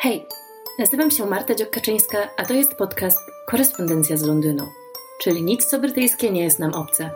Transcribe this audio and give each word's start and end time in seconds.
Hej, 0.00 0.26
nazywam 0.78 1.10
się 1.10 1.26
Marta 1.26 1.54
Dziokaczyńska, 1.54 2.18
a 2.36 2.44
to 2.44 2.54
jest 2.54 2.74
podcast 2.74 3.18
Korespondencja 3.46 4.16
z 4.16 4.22
Londynu, 4.22 4.64
czyli 5.22 5.42
nic 5.42 5.64
co 5.64 5.78
brytyjskie 5.78 6.30
nie 6.30 6.42
jest 6.42 6.58
nam 6.58 6.74
obce. 6.74 7.10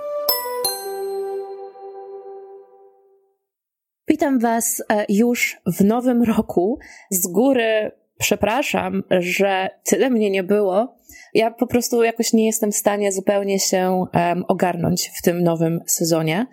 Witam 4.09 4.39
Was 4.39 4.83
e, 4.89 5.05
już 5.09 5.57
w 5.67 5.85
nowym 5.85 6.23
roku. 6.23 6.79
Z 7.11 7.27
góry 7.27 7.93
przepraszam, 8.19 9.03
że 9.11 9.69
tyle 9.85 10.11
mnie 10.11 10.31
nie 10.31 10.43
było. 10.43 10.97
Ja 11.35 11.51
po 11.51 11.67
prostu 11.67 12.03
jakoś 12.03 12.33
nie 12.33 12.47
jestem 12.47 12.73
w 12.73 12.77
stanie 12.77 13.13
zupełnie 13.13 13.61
się 13.61 14.07
ogarnąć 14.49 15.11
w 15.19 15.23
tym 15.23 15.43
nowym 15.43 15.81
sezonie 15.87 16.47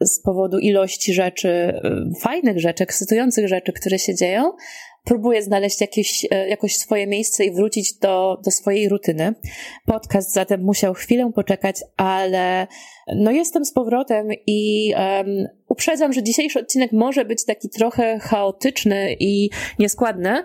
z 0.00 0.22
powodu 0.22 0.58
ilości 0.58 1.14
rzeczy, 1.14 1.80
fajnych 2.20 2.60
rzeczy, 2.60 2.84
ekscytujących 2.84 3.48
rzeczy, 3.48 3.72
które 3.72 3.98
się 3.98 4.14
dzieją, 4.14 4.52
próbuję 5.04 5.42
znaleźć 5.42 5.80
jakieś, 5.80 6.26
e, 6.30 6.48
jakoś 6.48 6.76
swoje 6.76 7.06
miejsce 7.06 7.44
i 7.44 7.54
wrócić 7.54 7.94
do, 7.94 8.38
do 8.44 8.50
swojej 8.50 8.88
rutyny. 8.88 9.34
Podcast 9.86 10.32
zatem 10.32 10.62
musiał 10.62 10.94
chwilę 10.94 11.30
poczekać, 11.34 11.76
ale 11.96 12.66
no 13.16 13.30
jestem 13.30 13.64
z 13.64 13.72
powrotem 13.72 14.28
i 14.46 14.92
um, 14.96 15.48
uprzedzam, 15.68 16.12
że 16.12 16.22
dzisiejszy 16.22 16.60
odcinek 16.60 16.92
może 16.92 17.24
być 17.24 17.44
taki 17.44 17.68
trochę 17.68 18.18
chaotyczny 18.18 19.16
i 19.20 19.50
nieskładny. 19.78 20.44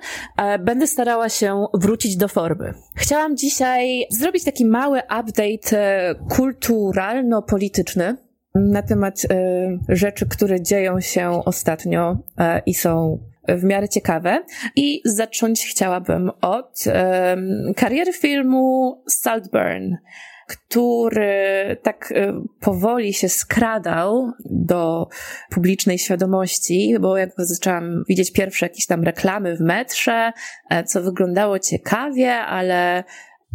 Będę 0.59 0.87
starała 0.87 1.29
się 1.29 1.65
wrócić 1.73 2.17
do 2.17 2.27
formy. 2.27 2.73
Chciałam 2.95 3.37
dzisiaj 3.37 4.05
zrobić 4.09 4.43
taki 4.43 4.65
mały 4.65 4.99
update 4.99 5.79
e, 5.79 6.15
kulturalno-polityczny 6.29 8.17
na 8.55 8.81
temat 8.81 9.23
y, 9.23 9.27
rzeczy, 9.89 10.25
które 10.25 10.61
dzieją 10.61 11.01
się 11.01 11.41
ostatnio 11.45 12.11
y, 12.11 12.43
i 12.65 12.73
są 12.73 13.19
w 13.47 13.63
miarę 13.63 13.89
ciekawe. 13.89 14.43
I 14.75 15.01
zacząć 15.05 15.65
chciałabym 15.65 16.31
od 16.41 16.83
um, 16.87 17.73
kariery 17.75 18.13
filmu 18.13 19.03
Saltburn, 19.07 19.95
który 20.47 21.77
tak 21.83 22.13
powoli 22.59 23.13
się 23.13 23.29
skradał 23.29 24.31
do 24.45 25.07
publicznej 25.49 25.97
świadomości, 25.97 26.95
bo 26.99 27.17
jak 27.17 27.29
zaczęłam 27.37 28.03
widzieć 28.09 28.31
pierwsze 28.31 28.65
jakieś 28.65 28.85
tam 28.85 29.03
reklamy 29.03 29.57
w 29.57 29.61
metrze, 29.61 30.31
co 30.85 31.01
wyglądało 31.01 31.59
ciekawie, 31.59 32.33
ale 32.33 33.03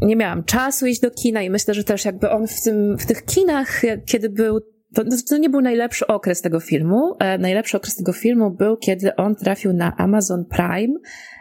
nie 0.03 0.17
miałam 0.17 0.45
czasu 0.45 0.87
iść 0.87 1.01
do 1.01 1.11
kina 1.11 1.43
i 1.43 1.51
myślę, 1.51 1.75
że 1.75 1.85
też 1.85 2.05
jakby 2.05 2.31
on 2.31 2.47
w, 2.47 2.63
tym, 2.63 2.99
w 2.99 3.07
tych 3.07 3.25
kinach, 3.25 3.83
kiedy 4.07 4.31
był 4.31 4.61
to, 4.95 5.05
to 5.29 5.37
nie 5.37 5.51
był 5.51 5.61
najlepszy 5.61 6.07
okres 6.07 6.43
tego 6.43 6.61
filmu. 6.61 7.17
E, 7.19 7.39
najlepszy 7.39 7.77
okres 7.77 7.97
tego 7.97 8.13
filmu 8.13 8.51
był, 8.51 8.77
kiedy 8.77 9.17
on 9.17 9.37
trafił 9.37 9.73
na 9.73 9.97
Amazon 9.97 10.45
Prime 10.45 10.95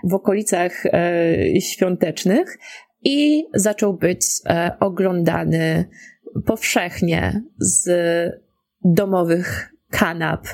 w 0.03 0.13
okolicach 0.13 0.85
e, 0.85 1.61
świątecznych 1.61 2.57
i 3.03 3.45
zaczął 3.53 3.97
być 3.97 4.25
e, 4.45 4.71
oglądany 4.79 5.85
powszechnie 6.45 7.43
z 7.57 7.89
domowych 8.83 9.73
kanap 9.91 10.47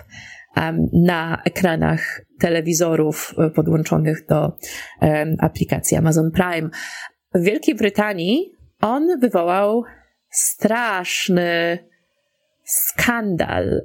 na 0.93 1.41
ekranach 1.45 2.21
telewizorów 2.39 3.33
e, 3.37 3.49
podłączonych 3.49 4.25
do 4.29 4.57
aplikacji 5.39 5.97
Amazon 5.97 6.31
Prime. 6.31 6.69
W 7.33 7.41
Wielkiej 7.41 7.75
Brytanii 7.75 8.51
on 8.81 9.19
wywołał 9.19 9.83
straszny 10.29 11.79
skandal. 12.65 13.81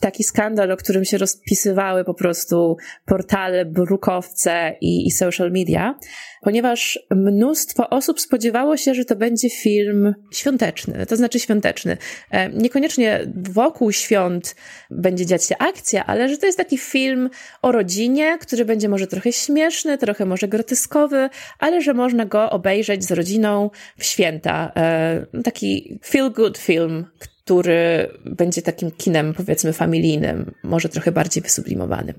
Taki 0.00 0.24
skandal, 0.24 0.72
o 0.72 0.76
którym 0.76 1.04
się 1.04 1.18
rozpisywały 1.18 2.04
po 2.04 2.14
prostu 2.14 2.76
portale, 3.06 3.64
brukowce 3.64 4.76
i, 4.80 5.06
i 5.06 5.10
social 5.10 5.50
media, 5.50 5.98
ponieważ 6.40 6.98
mnóstwo 7.10 7.90
osób 7.90 8.20
spodziewało 8.20 8.76
się, 8.76 8.94
że 8.94 9.04
to 9.04 9.16
będzie 9.16 9.50
film 9.50 10.14
świąteczny, 10.32 11.06
to 11.06 11.16
znaczy 11.16 11.40
świąteczny. 11.40 11.96
E, 12.30 12.48
niekoniecznie 12.48 13.20
wokół 13.36 13.92
świąt 13.92 14.56
będzie 14.90 15.26
dziać 15.26 15.44
się 15.44 15.58
akcja, 15.58 16.06
ale 16.06 16.28
że 16.28 16.38
to 16.38 16.46
jest 16.46 16.58
taki 16.58 16.78
film 16.78 17.30
o 17.62 17.72
rodzinie, 17.72 18.38
który 18.40 18.64
będzie 18.64 18.88
może 18.88 19.06
trochę 19.06 19.32
śmieszny, 19.32 19.98
trochę 19.98 20.26
może 20.26 20.48
groteskowy, 20.48 21.30
ale 21.58 21.82
że 21.82 21.94
można 21.94 22.26
go 22.26 22.50
obejrzeć 22.50 23.04
z 23.04 23.12
rodziną 23.12 23.70
w 23.98 24.04
święta. 24.04 24.72
E, 24.76 25.26
taki 25.44 26.00
feel 26.04 26.32
good 26.32 26.58
film, 26.58 27.06
który 27.44 28.08
będzie 28.24 28.62
takim 28.62 28.90
kinem, 28.90 29.34
powiedzmy, 29.34 29.72
familijnym, 29.72 30.54
może 30.62 30.88
trochę 30.88 31.12
bardziej 31.12 31.42
wysublimowanym. 31.42 32.14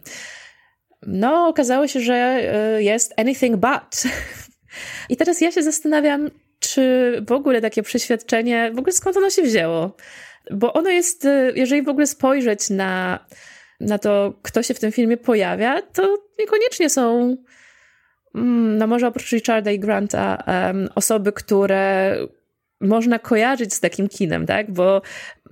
No, 1.08 1.48
okazało 1.48 1.88
się, 1.88 2.00
że 2.00 2.14
e, 2.14 2.84
jest 2.84 3.14
anything 3.18 3.56
but. 3.56 4.04
I 5.09 5.18
teraz 5.18 5.42
ja 5.42 5.52
się 5.52 5.64
zastanawiam, 5.64 6.30
czy 6.59 7.14
w 7.28 7.32
ogóle 7.32 7.62
takie 7.62 7.84
przeświadczenie, 7.84 8.72
w 8.74 8.80
ogóle 8.80 8.94
skąd 8.94 9.18
ono 9.18 9.30
się 9.30 9.42
wzięło? 9.42 9.96
Bo 10.52 10.74
ono 10.74 10.90
jest, 10.90 11.26
e, 11.26 11.52
jeżeli 11.56 11.82
w 11.82 11.90
ogóle 11.90 12.08
spojrzeć 12.08 12.70
na, 12.70 13.26
na 13.80 13.98
to, 13.98 14.34
kto 14.42 14.64
się 14.64 14.74
w 14.74 14.80
tym 14.80 14.92
filmie 14.92 15.18
pojawia, 15.18 15.82
to 15.82 16.18
niekoniecznie 16.40 16.90
są, 16.90 17.38
mm, 18.36 18.78
no 18.78 18.88
może 18.88 19.08
oprócz 19.08 19.32
Richarda 19.32 19.72
i 19.72 19.80
Granta, 19.80 20.44
um, 20.48 20.90
osoby, 20.96 21.32
które 21.32 22.16
można 22.81 23.19
kojarzyć 23.19 23.74
z 23.74 23.80
takim 23.80 24.08
kinem, 24.08 24.46
tak? 24.46 24.72
Bo 24.72 25.02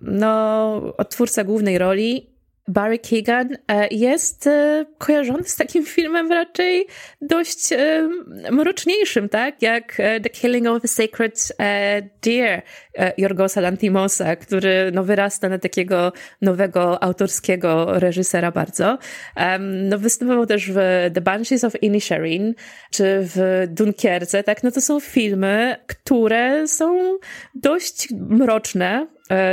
no, 0.01 0.75
odtwórca 0.97 1.43
głównej 1.43 1.77
roli 1.77 2.29
Barry 2.69 2.99
Keegan 2.99 3.57
e, 3.67 3.87
jest 3.91 4.47
e, 4.47 4.85
kojarzony 4.97 5.43
z 5.43 5.55
takim 5.55 5.85
filmem 5.95 6.31
raczej 6.31 6.87
dość 7.21 7.73
e, 7.73 8.09
mroczniejszym, 8.51 9.29
tak? 9.29 9.61
Jak 9.61 9.95
The 9.95 10.29
Killing 10.29 10.67
of 10.67 10.83
a 10.83 10.87
Sacred 10.87 11.53
Deer 12.21 12.61
Jorgosa 13.17 13.61
Lantimosa, 13.61 14.35
który 14.35 14.91
no, 14.93 15.03
wyrasta 15.03 15.49
na 15.49 15.59
takiego 15.59 16.13
nowego 16.41 17.03
autorskiego 17.03 17.99
reżysera 17.99 18.51
bardzo. 18.51 18.97
No, 19.59 19.99
występował 19.99 20.45
też 20.45 20.71
w 20.71 20.75
The 21.13 21.21
Banshees 21.21 21.63
of 21.63 21.83
Inisherin, 21.83 22.53
czy 22.91 23.19
w 23.21 23.67
Dunkierce, 23.67 24.43
tak? 24.43 24.63
No 24.63 24.71
to 24.71 24.81
są 24.81 24.99
filmy, 24.99 25.75
które 25.87 26.67
są 26.67 27.17
dość 27.55 28.07
mroczne, 28.11 29.07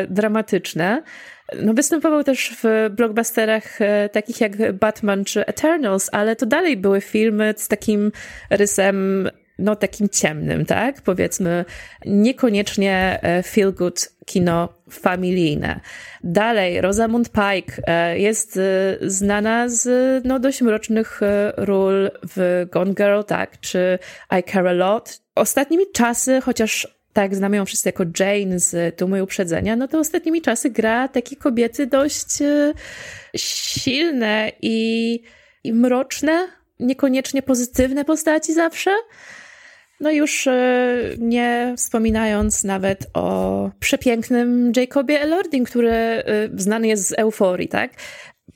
dramatyczne, 0.08 1.02
no, 1.62 1.74
występował 1.74 2.24
też 2.24 2.56
w 2.62 2.90
blockbusterach 2.90 3.80
e, 3.82 4.08
takich 4.08 4.40
jak 4.40 4.72
Batman 4.72 5.24
czy 5.24 5.46
Eternals, 5.46 6.10
ale 6.12 6.36
to 6.36 6.46
dalej 6.46 6.76
były 6.76 7.00
filmy 7.00 7.54
z 7.56 7.68
takim 7.68 8.12
rysem 8.50 9.28
no 9.58 9.76
takim 9.76 10.08
ciemnym, 10.08 10.66
tak? 10.66 11.02
Powiedzmy, 11.02 11.64
niekoniecznie 12.06 13.18
e, 13.22 13.42
feel 13.42 13.72
good 13.72 14.08
kino 14.26 14.68
familijne. 14.90 15.80
Dalej, 16.24 16.80
Rosamund 16.80 17.28
Pike 17.28 17.82
e, 17.86 18.18
jest 18.18 18.58
znana 19.00 19.68
z 19.68 19.88
no, 20.24 20.40
dość 20.40 20.62
mrocznych 20.62 21.20
ról 21.56 22.10
w 22.36 22.66
Gone 22.70 22.94
Girl, 22.94 23.22
tak? 23.26 23.60
Czy 23.60 23.98
I 24.38 24.52
Care 24.52 24.68
a 24.68 24.72
Lot. 24.72 25.20
Ostatnimi 25.34 25.84
czasy, 25.94 26.40
chociaż 26.40 26.95
tak, 27.16 27.34
znamy 27.34 27.56
ją 27.56 27.64
wszyscy 27.64 27.88
jako 27.88 28.04
Jane 28.20 28.58
z 28.58 28.96
Tumy 28.96 29.22
Uprzedzenia, 29.22 29.76
no 29.76 29.88
to 29.88 29.98
ostatnimi 29.98 30.42
czasy 30.42 30.70
gra 30.70 31.08
takie 31.08 31.36
kobiety 31.36 31.86
dość 31.86 32.42
e, 32.42 32.72
silne 33.36 34.52
i, 34.62 35.20
i 35.64 35.72
mroczne, 35.72 36.48
niekoniecznie 36.80 37.42
pozytywne 37.42 38.04
postaci 38.04 38.54
zawsze. 38.54 38.90
No 40.00 40.10
już 40.10 40.46
e, 40.46 40.96
nie 41.18 41.74
wspominając 41.76 42.64
nawet 42.64 43.06
o 43.14 43.70
przepięknym 43.80 44.72
Jacobie 44.76 45.20
Elording, 45.20 45.68
który 45.68 45.90
e, 45.90 46.22
znany 46.56 46.88
jest 46.88 47.08
z 47.08 47.12
euforii, 47.12 47.68
tak? 47.68 47.90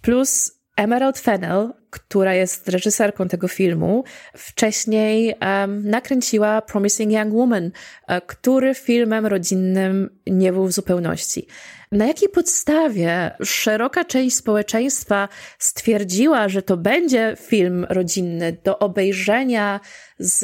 Plus 0.03 0.61
Emerald 0.77 1.19
Fennell, 1.19 1.73
która 1.91 2.35
jest 2.35 2.69
reżyserką 2.69 3.29
tego 3.29 3.49
filmu, 3.49 4.05
wcześniej 4.37 5.35
um, 5.41 5.91
nakręciła 5.91 6.63
Promising 6.63 7.13
Young 7.13 7.35
Woman, 7.35 7.71
e, 8.07 8.21
który 8.21 8.75
filmem 8.75 9.27
rodzinnym 9.27 10.11
nie 10.27 10.53
był 10.53 10.67
w 10.67 10.73
zupełności. 10.73 11.47
Na 11.93 12.07
jakiej 12.07 12.29
podstawie 12.29 13.31
szeroka 13.45 14.05
część 14.05 14.37
społeczeństwa 14.37 15.29
stwierdziła, 15.59 16.49
że 16.49 16.63
to 16.63 16.77
będzie 16.77 17.37
film 17.41 17.87
rodzinny 17.89 18.57
do 18.65 18.79
obejrzenia 18.79 19.81
z 20.19 20.43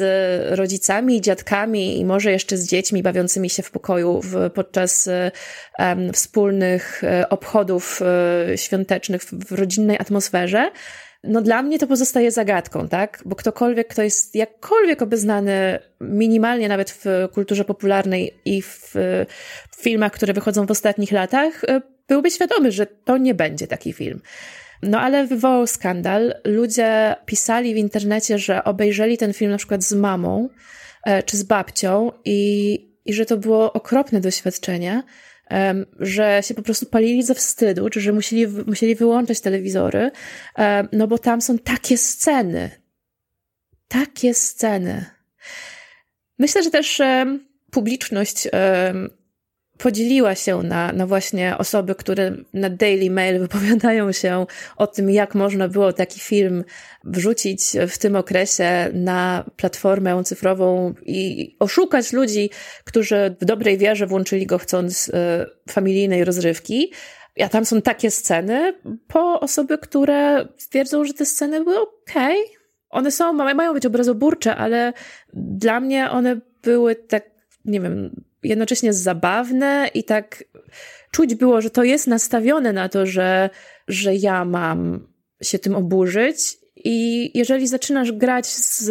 rodzicami 0.59 1.21
dziadkami 1.21 1.99
i 1.99 2.05
może 2.05 2.31
jeszcze 2.31 2.57
z 2.57 2.67
dziećmi 2.67 3.03
bawiącymi 3.03 3.49
się 3.49 3.63
w 3.63 3.71
pokoju 3.71 4.21
w, 4.21 4.49
podczas 4.53 5.09
um, 5.79 6.13
wspólnych 6.13 7.03
e, 7.03 7.29
obchodów 7.29 8.01
świątecznych 8.55 9.23
w, 9.23 9.33
w 9.33 9.51
rodzinnej 9.51 9.97
atmosferze? 9.99 10.71
No 11.23 11.41
dla 11.41 11.63
mnie 11.63 11.79
to 11.79 11.87
pozostaje 11.87 12.31
zagadką, 12.31 12.87
tak? 12.87 13.21
Bo 13.25 13.35
ktokolwiek, 13.35 13.87
kto 13.87 14.01
jest 14.01 14.35
jakkolwiek 14.35 15.01
obeznany 15.01 15.79
minimalnie 16.01 16.67
nawet 16.67 16.91
w 16.91 17.05
kulturze 17.33 17.65
popularnej 17.65 18.33
i 18.45 18.61
w, 18.61 18.93
filmach, 19.77 20.11
które 20.11 20.33
wychodzą 20.33 20.65
w 20.65 20.71
ostatnich 20.71 21.11
latach, 21.11 21.63
e, 21.63 21.81
byłby 22.07 22.31
świadomy, 22.31 22.71
że 22.71 22.85
to 22.85 23.17
nie 23.17 23.33
będzie 23.33 23.67
taki 23.67 23.93
film. 23.93 24.21
No 24.81 24.99
ale 24.99 25.27
wywołał 25.27 25.67
skandal. 25.67 26.35
Ludzie 26.43 27.15
pisali 27.25 27.73
w 27.73 27.77
internecie, 27.77 28.39
że 28.39 28.63
obejrzeli 28.63 29.17
ten 29.17 29.33
film 29.33 29.51
na 29.51 29.57
przykład 29.57 29.83
z 29.83 29.93
mamą 29.93 30.49
e, 31.03 31.23
czy 31.23 31.37
z 31.37 31.43
babcią 31.43 32.11
i, 32.25 32.79
i 33.05 33.13
że 33.13 33.25
to 33.25 33.37
było 33.37 33.73
okropne 33.73 34.21
doświadczenie, 34.21 35.03
że 35.99 36.39
się 36.43 36.53
po 36.53 36.61
prostu 36.61 36.85
palili 36.85 37.23
ze 37.23 37.35
wstydu, 37.35 37.89
czy 37.89 38.01
że 38.01 38.13
musieli, 38.13 38.47
musieli 38.47 38.95
wyłączać 38.95 39.41
telewizory, 39.41 40.11
no 40.91 41.07
bo 41.07 41.17
tam 41.17 41.41
są 41.41 41.57
takie 41.57 41.97
sceny. 41.97 42.69
Takie 43.87 44.33
sceny. 44.33 45.05
Myślę, 46.39 46.63
że 46.63 46.71
też 46.71 47.01
publiczność 47.71 48.47
podzieliła 49.77 50.35
się 50.35 50.63
na, 50.63 50.93
na 50.93 51.07
właśnie 51.07 51.57
osoby, 51.57 51.95
które 51.95 52.31
na 52.53 52.69
Daily 52.69 53.09
Mail 53.09 53.39
wypowiadają 53.47 54.11
się 54.11 54.45
o 54.77 54.87
tym, 54.87 55.09
jak 55.09 55.35
można 55.35 55.67
było 55.67 55.93
taki 55.93 56.19
film 56.19 56.63
wrzucić 57.03 57.61
w 57.89 57.97
tym 57.97 58.15
okresie 58.15 58.89
na 58.93 59.45
platformę 59.55 60.23
cyfrową 60.23 60.93
i 61.05 61.55
oszukać 61.59 62.13
ludzi, 62.13 62.49
którzy 62.83 63.35
w 63.41 63.45
dobrej 63.45 63.77
wierze 63.77 64.07
włączyli 64.07 64.45
go 64.45 64.57
chcąc 64.57 65.09
y, 65.09 65.13
familijnej 65.69 66.25
rozrywki. 66.25 66.91
A 67.43 67.49
tam 67.49 67.65
są 67.65 67.81
takie 67.81 68.11
sceny, 68.11 68.73
po 69.07 69.39
osoby, 69.39 69.77
które 69.77 70.47
twierdzą, 70.69 71.05
że 71.05 71.13
te 71.13 71.25
sceny 71.25 71.63
były 71.63 71.81
okej. 71.81 72.43
Okay. 72.43 72.57
One 72.89 73.11
są, 73.11 73.33
mają 73.33 73.73
być 73.73 73.85
obrazoburcze, 73.85 74.55
ale 74.55 74.93
dla 75.33 75.79
mnie 75.79 76.09
one 76.09 76.39
były 76.63 76.95
tak, 76.95 77.23
nie 77.65 77.81
wiem, 77.81 78.25
jednocześnie 78.43 78.93
zabawne 78.93 79.89
i 79.93 80.03
tak 80.03 80.43
czuć 81.11 81.35
było, 81.35 81.61
że 81.61 81.69
to 81.69 81.83
jest 81.83 82.07
nastawione 82.07 82.73
na 82.73 82.89
to, 82.89 83.05
że, 83.05 83.49
że 83.87 84.15
ja 84.15 84.45
mam 84.45 85.07
się 85.41 85.59
tym 85.59 85.75
oburzyć. 85.75 86.57
I 86.75 87.31
jeżeli 87.37 87.67
zaczynasz 87.67 88.11
grać 88.11 88.47
z, 88.47 88.83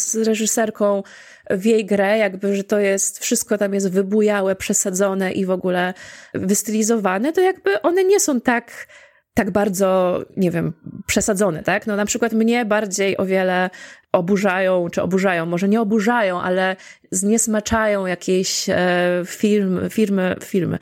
z 0.00 0.16
reżyserką 0.16 1.02
w 1.50 1.64
jej 1.64 1.86
grę, 1.86 2.18
jakby, 2.18 2.56
że 2.56 2.64
to 2.64 2.78
jest, 2.78 3.18
wszystko 3.18 3.58
tam 3.58 3.74
jest 3.74 3.90
wybujałe, 3.90 4.56
przesadzone 4.56 5.32
i 5.32 5.46
w 5.46 5.50
ogóle 5.50 5.94
wystylizowane, 6.34 7.32
to 7.32 7.40
jakby 7.40 7.82
one 7.82 8.04
nie 8.04 8.20
są 8.20 8.40
tak 8.40 8.86
tak 9.34 9.50
bardzo, 9.50 10.18
nie 10.36 10.50
wiem, 10.50 10.72
przesadzone, 11.06 11.62
tak? 11.62 11.86
No 11.86 11.96
na 11.96 12.06
przykład 12.06 12.32
mnie 12.32 12.64
bardziej 12.64 13.16
o 13.16 13.26
wiele 13.26 13.70
oburzają, 14.12 14.88
czy 14.90 15.02
oburzają, 15.02 15.46
może 15.46 15.68
nie 15.68 15.80
oburzają, 15.80 16.40
ale 16.40 16.76
zniesmaczają 17.10 18.06
jakieś 18.06 18.68
e, 18.68 19.22
film, 19.26 19.80
firmy, 19.90 20.36
filmy 20.44 20.78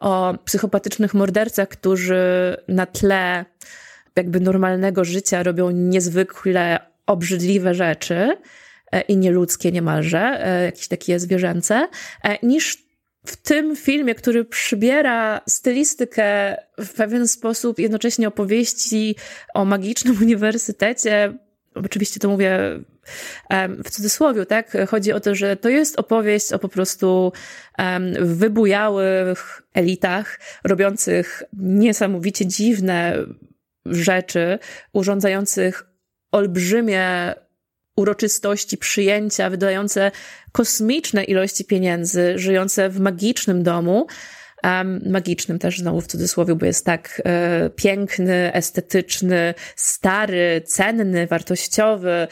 o 0.00 0.34
psychopatycznych 0.44 1.14
mordercach, 1.14 1.68
którzy 1.68 2.56
na 2.68 2.86
tle 2.86 3.44
jakby 4.16 4.40
normalnego 4.40 5.04
życia 5.04 5.42
robią 5.42 5.70
niezwykle 5.70 6.78
obrzydliwe 7.06 7.74
rzeczy 7.74 8.36
e, 8.92 9.00
i 9.00 9.16
nieludzkie 9.16 9.72
niemalże, 9.72 10.46
e, 10.46 10.64
jakieś 10.64 10.88
takie 10.88 11.20
zwierzęce, 11.20 11.88
niż 12.42 12.89
w 13.26 13.36
tym 13.36 13.76
filmie, 13.76 14.14
który 14.14 14.44
przybiera 14.44 15.40
stylistykę 15.48 16.56
w 16.78 16.92
pewien 16.92 17.28
sposób, 17.28 17.78
jednocześnie 17.78 18.28
opowieści 18.28 19.16
o 19.54 19.64
magicznym 19.64 20.16
uniwersytecie, 20.22 21.32
oczywiście 21.74 22.20
to 22.20 22.28
mówię 22.28 22.58
w 23.84 23.90
cudzysłowie, 23.90 24.46
tak? 24.46 24.76
Chodzi 24.88 25.12
o 25.12 25.20
to, 25.20 25.34
że 25.34 25.56
to 25.56 25.68
jest 25.68 25.98
opowieść 25.98 26.52
o 26.52 26.58
po 26.58 26.68
prostu 26.68 27.32
wybujałych 28.20 29.62
elitach, 29.74 30.40
robiących 30.64 31.42
niesamowicie 31.52 32.46
dziwne 32.46 33.16
rzeczy, 33.86 34.58
urządzających 34.92 35.86
olbrzymie 36.32 37.34
uroczystości 38.00 38.78
przyjęcia, 38.78 39.50
wydające 39.50 40.10
kosmiczne 40.52 41.24
ilości 41.24 41.64
pieniędzy, 41.64 42.32
żyjące 42.38 42.88
w 42.88 43.00
magicznym 43.00 43.62
domu, 43.62 44.06
um, 44.64 45.00
magicznym 45.06 45.58
też 45.58 45.78
znowu 45.78 46.00
w 46.00 46.06
cudzysłowie, 46.06 46.54
bo 46.54 46.66
jest 46.66 46.86
tak 46.86 47.22
e, 47.24 47.70
piękny, 47.70 48.52
estetyczny, 48.54 49.54
stary, 49.76 50.62
cenny, 50.66 51.26
wartościowy. 51.26 52.28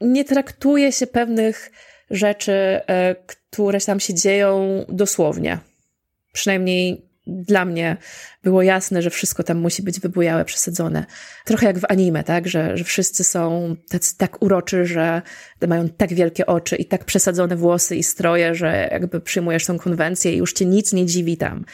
Nie 0.00 0.24
traktuje 0.24 0.92
się 0.92 1.06
pewnych 1.06 1.70
rzeczy, 2.10 2.52
e, 2.52 3.16
które 3.26 3.80
tam 3.80 4.00
się 4.00 4.14
dzieją 4.14 4.84
dosłownie. 4.88 5.58
Przynajmniej 6.32 7.07
dla 7.28 7.64
mnie 7.64 7.96
było 8.42 8.62
jasne, 8.62 9.02
że 9.02 9.10
wszystko 9.10 9.42
tam 9.42 9.58
musi 9.58 9.82
być 9.82 10.00
wybujałe, 10.00 10.44
przesadzone. 10.44 11.06
Trochę 11.44 11.66
jak 11.66 11.78
w 11.78 11.84
anime, 11.88 12.24
tak? 12.24 12.48
Że, 12.48 12.76
że 12.76 12.84
wszyscy 12.84 13.24
są 13.24 13.76
tacy, 13.88 14.18
tak 14.18 14.42
uroczy, 14.42 14.86
że 14.86 15.22
mają 15.68 15.88
tak 15.88 16.14
wielkie 16.14 16.46
oczy 16.46 16.76
i 16.76 16.84
tak 16.84 17.04
przesadzone 17.04 17.56
włosy 17.56 17.96
i 17.96 18.02
stroje, 18.02 18.54
że 18.54 18.88
jakby 18.92 19.20
przyjmujesz 19.20 19.66
tą 19.66 19.78
konwencję 19.78 20.32
i 20.32 20.36
już 20.36 20.52
cię 20.52 20.66
nic 20.66 20.92
nie 20.92 21.06
dziwi 21.06 21.36
tam, 21.36 21.64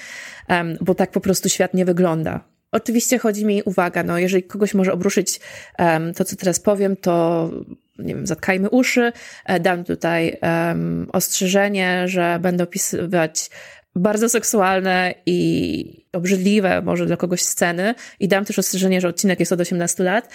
um, 0.49 0.77
bo 0.81 0.95
tak 0.95 1.11
po 1.11 1.21
prostu 1.21 1.49
świat 1.49 1.75
nie 1.75 1.85
wygląda. 1.85 2.41
Oczywiście 2.73 3.19
chodzi 3.19 3.45
mi, 3.47 3.63
uwaga, 3.63 4.03
no 4.03 4.19
jeżeli 4.19 4.43
kogoś 4.43 4.75
może 4.75 4.93
obruszyć 4.93 5.41
um, 5.79 6.15
to, 6.15 6.25
co 6.25 6.37
teraz 6.37 6.61
powiem, 6.61 6.97
to 6.97 7.51
nie 7.99 8.15
wiem, 8.15 8.27
zatkajmy 8.27 8.71
uszy. 8.71 9.13
E, 9.45 9.61
dam 9.61 9.85
tutaj 9.85 10.37
um, 10.43 11.07
ostrzeżenie, 11.13 12.09
że 12.09 12.39
będę 12.43 12.65
opisywać 12.65 13.51
bardzo 13.97 14.29
seksualne 14.29 15.15
i 15.27 16.07
obrzydliwe 16.13 16.83
może 16.83 17.07
dla 17.07 17.17
kogoś 17.17 17.43
sceny 17.43 17.95
i 18.21 18.29
dam 18.29 18.45
też 18.45 18.59
ostrzeżenie, 18.59 19.01
że 19.01 19.09
odcinek 19.09 19.41
jest 19.41 19.53
od 19.53 19.61
18 19.61 20.05
lat. 20.05 20.29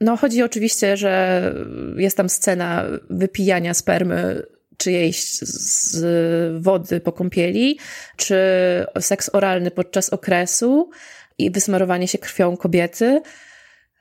No 0.00 0.16
chodzi 0.16 0.42
oczywiście, 0.42 0.96
że 0.96 1.54
jest 1.96 2.16
tam 2.16 2.28
scena 2.28 2.84
wypijania 3.10 3.74
spermy 3.74 4.42
czyjejś 4.76 5.38
z 5.38 6.62
wody 6.62 7.00
po 7.00 7.12
kąpieli, 7.12 7.78
czy 8.16 8.36
seks 9.00 9.30
oralny 9.32 9.70
podczas 9.70 10.10
okresu 10.10 10.90
i 11.38 11.50
wysmarowanie 11.50 12.08
się 12.08 12.18
krwią 12.18 12.56
kobiety 12.56 13.22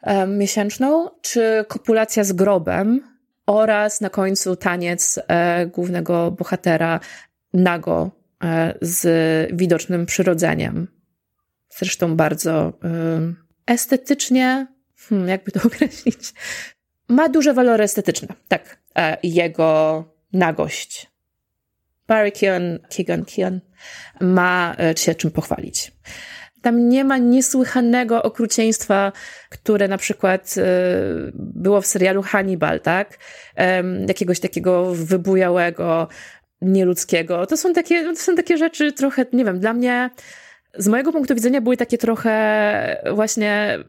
um, 0.02 0.38
miesięczną, 0.38 1.10
czy 1.22 1.66
kopulacja 1.68 2.24
z 2.24 2.34
grobem 2.34 3.02
oraz 3.46 4.02
na 4.02 4.10
końcu 4.10 4.56
taniec 4.56 5.20
e, 5.28 5.66
głównego 5.66 6.32
bohatera 6.32 7.00
nago 7.54 8.12
E, 8.12 8.23
z 8.82 9.02
widocznym 9.56 10.06
przyrodzeniem. 10.06 10.88
Zresztą 11.70 12.16
bardzo 12.16 12.74
estetycznie, 13.66 14.68
hmm, 14.98 15.30
jakby 15.30 15.52
to 15.52 15.60
określić, 15.68 16.34
ma 17.08 17.30
duże 17.30 17.54
walory 17.54 17.84
estetyczne. 17.84 18.28
Tak, 18.48 18.78
e, 18.96 19.18
jego 19.24 20.04
nagość. 20.34 21.12
Barry 22.08 22.32
Keon, 22.32 22.80
Keegan 22.98 23.26
Keon 23.26 23.60
ma 24.22 24.76
e, 24.80 24.98
się 24.98 25.16
czym 25.16 25.32
pochwalić. 25.32 25.92
Tam 26.62 26.90
nie 26.90 27.04
ma 27.04 27.18
niesłychanego 27.18 28.24
okrucieństwa, 28.24 29.12
które 29.50 29.88
na 29.88 29.98
przykład 29.98 30.56
było 31.34 31.82
w 31.82 31.86
serialu 31.86 32.22
Hannibal, 32.22 32.80
tak? 32.80 33.20
Jakiegoś 34.08 34.40
takiego 34.40 34.96
wybujałego, 34.96 36.08
nieludzkiego. 36.64 37.46
To 37.46 37.58
są 37.58 37.74
takie, 37.74 38.04
to 38.04 38.16
są 38.16 38.36
takie 38.36 38.58
rzeczy 38.58 38.92
trochę, 38.92 39.26
nie 39.34 39.46
wiem, 39.46 39.60
dla 39.60 39.74
mnie 39.74 40.10
z 40.78 40.88
mojego 40.88 41.12
punktu 41.12 41.36
widzenia 41.36 41.62
były 41.62 41.78
takie 41.78 41.98
trochę 41.98 43.04
właśnie 43.14 43.80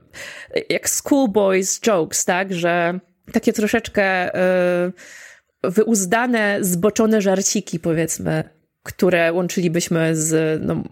jak 0.68 0.90
schoolboys 0.90 1.80
jokes, 1.80 2.24
tak, 2.24 2.52
że 2.52 3.00
takie 3.32 3.52
troszeczkę 3.52 4.34
y, 4.34 4.92
wyuzdane, 5.62 6.58
zboczone 6.60 7.20
żarciki, 7.20 7.80
powiedzmy, 7.80 8.53
które 8.84 9.32
łączylibyśmy 9.32 10.16
z 10.16 10.60
no, 10.62 10.82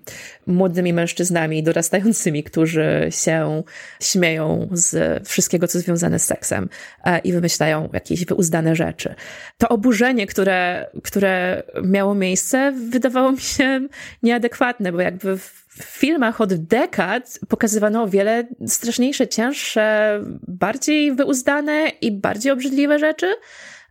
młodymi 0.47 0.93
mężczyznami 0.93 1.63
dorastającymi, 1.63 2.45
którzy 2.45 3.09
się 3.11 3.63
śmieją 4.01 4.69
z 4.73 5.23
wszystkiego, 5.29 5.69
co 5.69 5.79
związane 5.79 6.19
z 6.19 6.25
seksem 6.25 6.69
e, 7.05 7.19
i 7.19 7.33
wymyślają 7.33 7.89
jakieś 7.93 8.25
wyuzdane 8.25 8.77
rzeczy. 8.77 9.15
To 9.59 9.69
oburzenie, 9.69 10.27
które, 10.27 10.87
które 11.03 11.63
miało 11.85 12.15
miejsce, 12.15 12.73
wydawało 12.91 13.33
mi 13.33 13.41
się 13.41 13.81
nieadekwatne, 14.23 14.93
bo 14.93 15.01
jakby 15.01 15.39
w 15.39 15.63
filmach 15.83 16.41
od 16.41 16.55
dekad 16.55 17.39
pokazywano 17.49 18.03
o 18.03 18.09
wiele 18.09 18.49
straszniejsze, 18.67 19.29
cięższe, 19.29 20.19
bardziej 20.49 21.15
wyuzdane 21.15 21.93
i 22.01 22.13
bardziej 22.13 22.53
obrzydliwe 22.53 22.99
rzeczy 22.99 23.35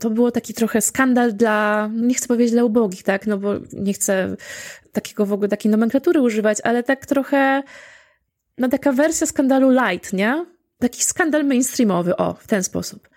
to 0.01 0.09
było 0.09 0.31
taki 0.31 0.53
trochę 0.53 0.81
skandal 0.81 1.33
dla, 1.33 1.89
nie 1.93 2.13
chcę 2.15 2.27
powiedzieć 2.27 2.51
dla 2.51 2.63
ubogich, 2.63 3.03
tak, 3.03 3.27
no 3.27 3.37
bo 3.37 3.53
nie 3.73 3.93
chcę 3.93 4.35
takiego 4.91 5.25
w 5.25 5.33
ogóle 5.33 5.49
takiej 5.49 5.71
nomenklatury 5.71 6.21
używać, 6.21 6.57
ale 6.63 6.83
tak 6.83 7.05
trochę, 7.05 7.63
no 8.57 8.69
taka 8.69 8.91
wersja 8.91 9.27
skandalu 9.27 9.69
light, 9.71 10.13
nie? 10.13 10.45
Taki 10.79 11.03
skandal 11.03 11.45
mainstreamowy, 11.45 12.17
o, 12.17 12.33
w 12.33 12.47
ten 12.47 12.63
sposób. 12.63 13.09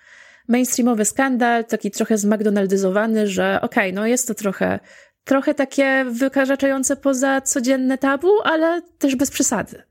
Mainstreamowy 0.48 1.04
skandal, 1.04 1.64
taki 1.64 1.90
trochę 1.90 2.18
zmcdonaldyzowany, 2.18 3.28
że 3.28 3.58
okej, 3.62 3.90
okay, 3.90 3.92
no 3.92 4.06
jest 4.06 4.28
to 4.28 4.34
trochę, 4.34 4.80
trochę 5.24 5.54
takie 5.54 6.04
wykraczaczące 6.04 6.96
poza 6.96 7.40
codzienne 7.40 7.98
tabu, 7.98 8.30
ale 8.42 8.82
też 8.98 9.16
bez 9.16 9.30
przesady. 9.30 9.82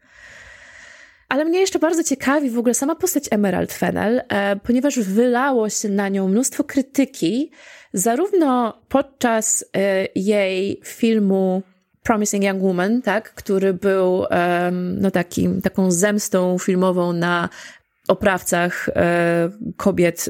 Ale 1.33 1.45
mnie 1.45 1.59
jeszcze 1.59 1.79
bardzo 1.79 2.03
ciekawi 2.03 2.49
w 2.49 2.59
ogóle 2.59 2.73
sama 2.73 2.95
postać 2.95 3.23
Emerald 3.31 3.73
Fennel, 3.73 4.21
e, 4.29 4.55
ponieważ 4.55 4.99
wylało 4.99 5.69
się 5.69 5.89
na 5.89 6.09
nią 6.09 6.27
mnóstwo 6.27 6.63
krytyki, 6.63 7.51
zarówno 7.93 8.81
podczas 8.89 9.65
e, 9.77 10.07
jej 10.15 10.81
filmu 10.85 11.63
Promising 12.03 12.43
Young 12.43 12.63
Woman, 12.63 13.01
tak, 13.01 13.33
który 13.33 13.73
był 13.73 14.23
no 14.71 15.11
takim, 15.11 15.61
taką 15.61 15.91
zemstą 15.91 16.57
filmową 16.59 17.13
na 17.13 17.49
oprawcach 18.07 18.89
e, 18.89 19.49
kobiet 19.77 20.29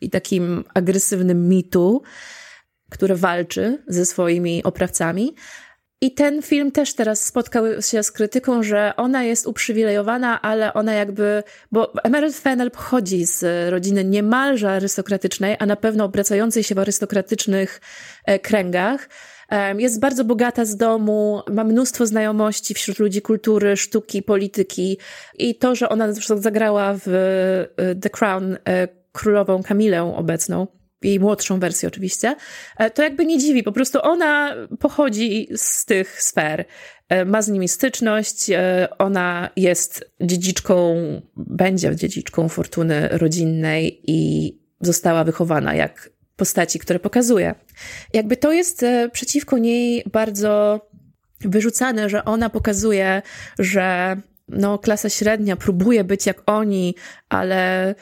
i 0.00 0.10
takim 0.10 0.64
agresywnym 0.74 1.48
mitu, 1.48 2.02
które 2.90 3.14
walczy 3.16 3.82
ze 3.88 4.06
swoimi 4.06 4.62
oprawcami. 4.62 5.34
I 6.02 6.14
ten 6.14 6.42
film 6.42 6.72
też 6.72 6.94
teraz 6.94 7.24
spotkał 7.24 7.82
się 7.82 8.02
z 8.02 8.12
krytyką, 8.12 8.62
że 8.62 8.92
ona 8.96 9.24
jest 9.24 9.46
uprzywilejowana, 9.46 10.42
ale 10.42 10.74
ona 10.74 10.92
jakby, 10.92 11.42
bo 11.72 12.04
Emerald 12.04 12.36
Fennel 12.36 12.70
pochodzi 12.70 13.26
z 13.26 13.70
rodziny 13.70 14.04
niemalże 14.04 14.70
arystokratycznej, 14.70 15.56
a 15.58 15.66
na 15.66 15.76
pewno 15.76 16.04
obracającej 16.04 16.62
się 16.62 16.74
w 16.74 16.78
arystokratycznych 16.78 17.80
e, 18.24 18.38
kręgach. 18.38 19.08
Jest 19.78 20.00
bardzo 20.00 20.24
bogata 20.24 20.64
z 20.64 20.76
domu, 20.76 21.42
ma 21.50 21.64
mnóstwo 21.64 22.06
znajomości 22.06 22.74
wśród 22.74 22.98
ludzi 22.98 23.22
kultury, 23.22 23.76
sztuki, 23.76 24.22
polityki 24.22 24.98
i 25.38 25.54
to, 25.54 25.74
że 25.74 25.88
ona 25.88 26.12
zresztą 26.12 26.38
zagrała 26.38 26.94
w 26.94 27.08
e, 27.76 27.94
The 27.94 28.10
Crown 28.10 28.56
e, 28.64 28.88
królową 29.12 29.62
Kamilę 29.62 30.02
obecną, 30.02 30.66
jej 31.02 31.20
młodszą 31.20 31.60
wersję 31.60 31.88
oczywiście, 31.88 32.36
e, 32.78 32.90
to 32.90 33.02
jakby 33.02 33.26
nie 33.26 33.38
dziwi, 33.38 33.62
po 33.62 33.72
prostu 33.72 33.98
ona 34.02 34.54
pochodzi 34.78 35.48
z 35.56 35.84
tych 35.84 36.22
sfer. 36.22 36.64
Ma 37.26 37.42
z 37.42 37.48
nimi 37.48 37.68
styczność, 37.68 38.50
ona 38.98 39.50
jest 39.56 40.04
dziedziczką, 40.20 40.96
będzie 41.36 41.96
dziedziczką 41.96 42.48
fortuny 42.48 43.08
rodzinnej 43.08 44.00
i 44.06 44.52
została 44.80 45.24
wychowana 45.24 45.74
jak 45.74 46.10
postaci, 46.40 46.78
które 46.78 46.98
pokazuje. 46.98 47.54
Jakby 48.12 48.36
to 48.36 48.52
jest 48.52 48.82
e, 48.82 49.08
przeciwko 49.12 49.58
niej 49.58 50.04
bardzo 50.12 50.80
wyrzucane, 51.40 52.08
że 52.08 52.24
ona 52.24 52.50
pokazuje, 52.50 53.22
że 53.58 54.16
no, 54.48 54.78
klasa 54.78 55.08
średnia 55.08 55.56
próbuje 55.56 56.04
być 56.04 56.26
jak 56.26 56.42
oni, 56.46 56.94
ale 57.28 57.94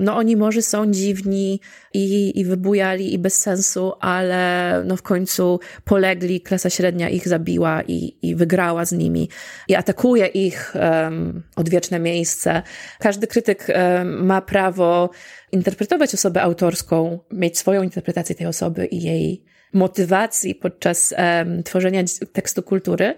no 0.00 0.16
oni 0.16 0.36
może 0.36 0.62
są 0.62 0.90
dziwni 0.92 1.60
i, 1.94 2.40
i 2.40 2.44
wybujali 2.44 3.14
i 3.14 3.18
bez 3.18 3.38
sensu, 3.38 3.92
ale 4.00 4.82
no 4.86 4.96
w 4.96 5.02
końcu 5.02 5.60
polegli, 5.84 6.40
klasa 6.40 6.70
średnia 6.70 7.08
ich 7.08 7.28
zabiła 7.28 7.82
i, 7.82 8.18
i 8.22 8.34
wygrała 8.34 8.84
z 8.84 8.92
nimi 8.92 9.28
i 9.68 9.74
atakuje 9.74 10.26
ich 10.26 10.74
um, 10.74 11.42
odwieczne 11.56 11.98
miejsce. 11.98 12.62
Każdy 12.98 13.26
krytyk 13.26 13.68
um, 13.68 14.26
ma 14.26 14.42
prawo 14.42 15.10
interpretować 15.52 16.14
osobę 16.14 16.42
autorską, 16.42 17.18
mieć 17.32 17.58
swoją 17.58 17.82
interpretację 17.82 18.34
tej 18.34 18.46
osoby 18.46 18.86
i 18.86 19.02
jej 19.02 19.44
motywacji 19.72 20.54
podczas 20.54 21.14
um, 21.18 21.62
tworzenia 21.62 22.02
tekstu 22.32 22.62
kultury. 22.62 23.14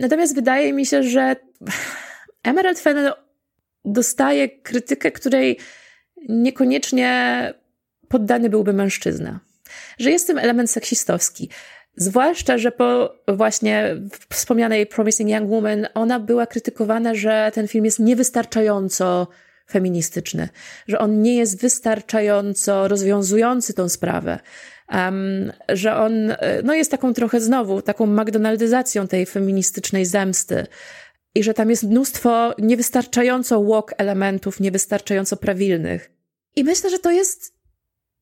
natomiast 0.00 0.34
wydaje 0.34 0.72
mi 0.72 0.86
się, 0.86 1.02
że 1.02 1.36
Emerald 2.42 2.80
Fennel 2.80 3.12
dostaje 3.84 4.48
krytykę, 4.48 5.12
której 5.12 5.58
niekoniecznie 6.28 7.54
poddany 8.08 8.50
byłby 8.50 8.72
mężczyzna. 8.72 9.40
Że 9.98 10.10
jest 10.10 10.26
tym 10.26 10.38
element 10.38 10.70
seksistowski. 10.70 11.48
Zwłaszcza, 11.96 12.58
że 12.58 12.72
po 12.72 13.14
właśnie 13.28 13.96
wspomnianej 14.30 14.86
Promising 14.86 15.30
Young 15.30 15.50
Woman 15.50 15.86
ona 15.94 16.20
była 16.20 16.46
krytykowana, 16.46 17.14
że 17.14 17.50
ten 17.54 17.68
film 17.68 17.84
jest 17.84 17.98
niewystarczająco 17.98 19.26
feministyczny, 19.70 20.48
że 20.88 20.98
on 20.98 21.22
nie 21.22 21.36
jest 21.36 21.60
wystarczająco 21.60 22.88
rozwiązujący 22.88 23.74
tą 23.74 23.88
sprawę, 23.88 24.38
um, 24.92 25.52
że 25.68 25.96
on 25.96 26.12
no, 26.64 26.74
jest 26.74 26.90
taką 26.90 27.14
trochę 27.14 27.40
znowu, 27.40 27.82
taką 27.82 28.06
McDonaldyzacją 28.06 29.08
tej 29.08 29.26
feministycznej 29.26 30.06
zemsty, 30.06 30.66
i 31.34 31.42
że 31.42 31.54
tam 31.54 31.70
jest 31.70 31.82
mnóstwo 31.82 32.54
niewystarczająco 32.58 33.64
walk 33.64 33.94
elementów, 33.98 34.60
niewystarczająco 34.60 35.36
prawilnych. 35.36 36.10
I 36.56 36.64
myślę, 36.64 36.90
że 36.90 36.98
to 36.98 37.10
jest, 37.10 37.54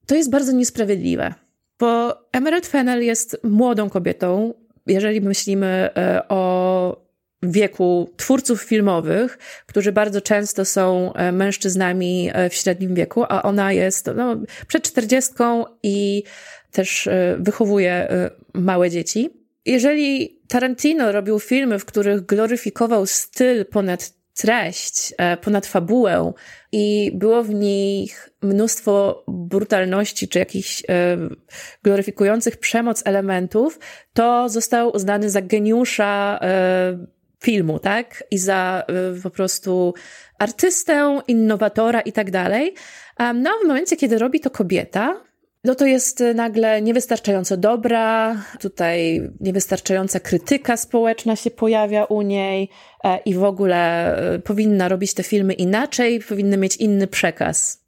to 0.06 0.14
jest 0.14 0.30
bardzo 0.30 0.52
niesprawiedliwe, 0.52 1.34
bo 1.78 2.18
Emerald 2.32 2.66
Fennel 2.66 3.04
jest 3.04 3.40
młodą 3.44 3.90
kobietą. 3.90 4.54
Jeżeli 4.86 5.20
myślimy 5.20 5.66
e, 5.96 6.28
o 6.28 7.10
wieku 7.42 8.10
twórców 8.16 8.62
filmowych, 8.62 9.38
którzy 9.66 9.92
bardzo 9.92 10.20
często 10.20 10.64
są 10.64 11.12
e, 11.12 11.32
mężczyznami 11.32 12.30
e, 12.32 12.50
w 12.50 12.54
średnim 12.54 12.94
wieku, 12.94 13.24
a 13.28 13.42
ona 13.42 13.72
jest 13.72 14.10
no, 14.16 14.36
przed 14.66 14.82
czterdziestką 14.82 15.64
i 15.82 16.22
też 16.70 17.08
wychowuje 17.38 18.08
małe 18.54 18.90
dzieci. 18.90 19.39
Jeżeli 19.66 20.40
Tarantino 20.48 21.12
robił 21.12 21.38
filmy, 21.38 21.78
w 21.78 21.84
których 21.84 22.26
gloryfikował 22.26 23.06
styl 23.06 23.66
ponad 23.66 24.12
treść, 24.34 25.14
e, 25.18 25.36
ponad 25.36 25.66
fabułę 25.66 26.32
i 26.72 27.10
było 27.14 27.42
w 27.42 27.54
nich 27.54 28.30
mnóstwo 28.42 29.24
brutalności 29.28 30.28
czy 30.28 30.38
jakichś 30.38 30.82
e, 30.88 31.16
gloryfikujących 31.82 32.56
przemoc 32.56 33.02
elementów, 33.06 33.78
to 34.12 34.48
został 34.48 34.96
uznany 34.96 35.30
za 35.30 35.42
geniusza 35.42 36.38
e, 36.42 37.06
filmu, 37.42 37.78
tak? 37.78 38.24
I 38.30 38.38
za 38.38 38.82
po 39.22 39.30
prostu 39.30 39.94
artystę, 40.38 41.20
innowatora 41.28 42.00
i 42.00 42.12
tak 42.12 42.30
dalej. 42.30 42.74
No, 43.34 43.50
w 43.64 43.66
momencie, 43.66 43.96
kiedy 43.96 44.18
robi 44.18 44.40
to 44.40 44.50
kobieta, 44.50 45.20
no 45.64 45.74
to 45.74 45.86
jest 45.86 46.20
y, 46.20 46.34
nagle 46.34 46.82
niewystarczająco 46.82 47.56
dobra, 47.56 48.36
tutaj 48.60 49.22
niewystarczająca 49.40 50.20
krytyka 50.20 50.76
społeczna 50.76 51.36
się 51.36 51.50
pojawia 51.50 52.04
u 52.04 52.22
niej 52.22 52.68
e, 53.04 53.18
i 53.24 53.34
w 53.34 53.44
ogóle 53.44 54.14
y, 54.34 54.38
powinna 54.38 54.88
robić 54.88 55.14
te 55.14 55.22
filmy 55.22 55.52
inaczej, 55.52 56.20
powinny 56.20 56.56
mieć 56.56 56.76
inny 56.76 57.06
przekaz. 57.06 57.84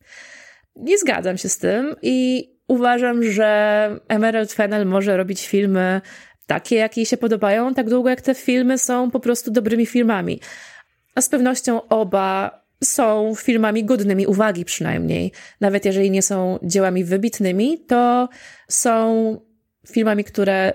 Nie 0.76 0.98
zgadzam 0.98 1.38
się 1.38 1.48
z 1.48 1.58
tym 1.58 1.96
i 2.02 2.48
uważam, 2.68 3.22
że 3.22 4.00
Emerald 4.08 4.52
Fennel 4.52 4.86
może 4.86 5.16
robić 5.16 5.46
filmy 5.46 6.00
takie, 6.46 6.76
jakie 6.76 7.00
jej 7.00 7.06
się 7.06 7.16
podobają, 7.16 7.74
tak 7.74 7.90
długo 7.90 8.10
jak 8.10 8.20
te 8.20 8.34
filmy 8.34 8.78
są 8.78 9.10
po 9.10 9.20
prostu 9.20 9.50
dobrymi 9.50 9.86
filmami. 9.86 10.40
A 11.14 11.20
z 11.20 11.28
pewnością 11.28 11.88
oba 11.88 12.61
są 12.82 13.34
filmami 13.34 13.84
godnymi 13.84 14.26
uwagi 14.26 14.64
przynajmniej. 14.64 15.32
Nawet 15.60 15.84
jeżeli 15.84 16.10
nie 16.10 16.22
są 16.22 16.58
dziełami 16.62 17.04
wybitnymi, 17.04 17.78
to 17.78 18.28
są 18.68 19.40
filmami, 19.88 20.24
które 20.24 20.72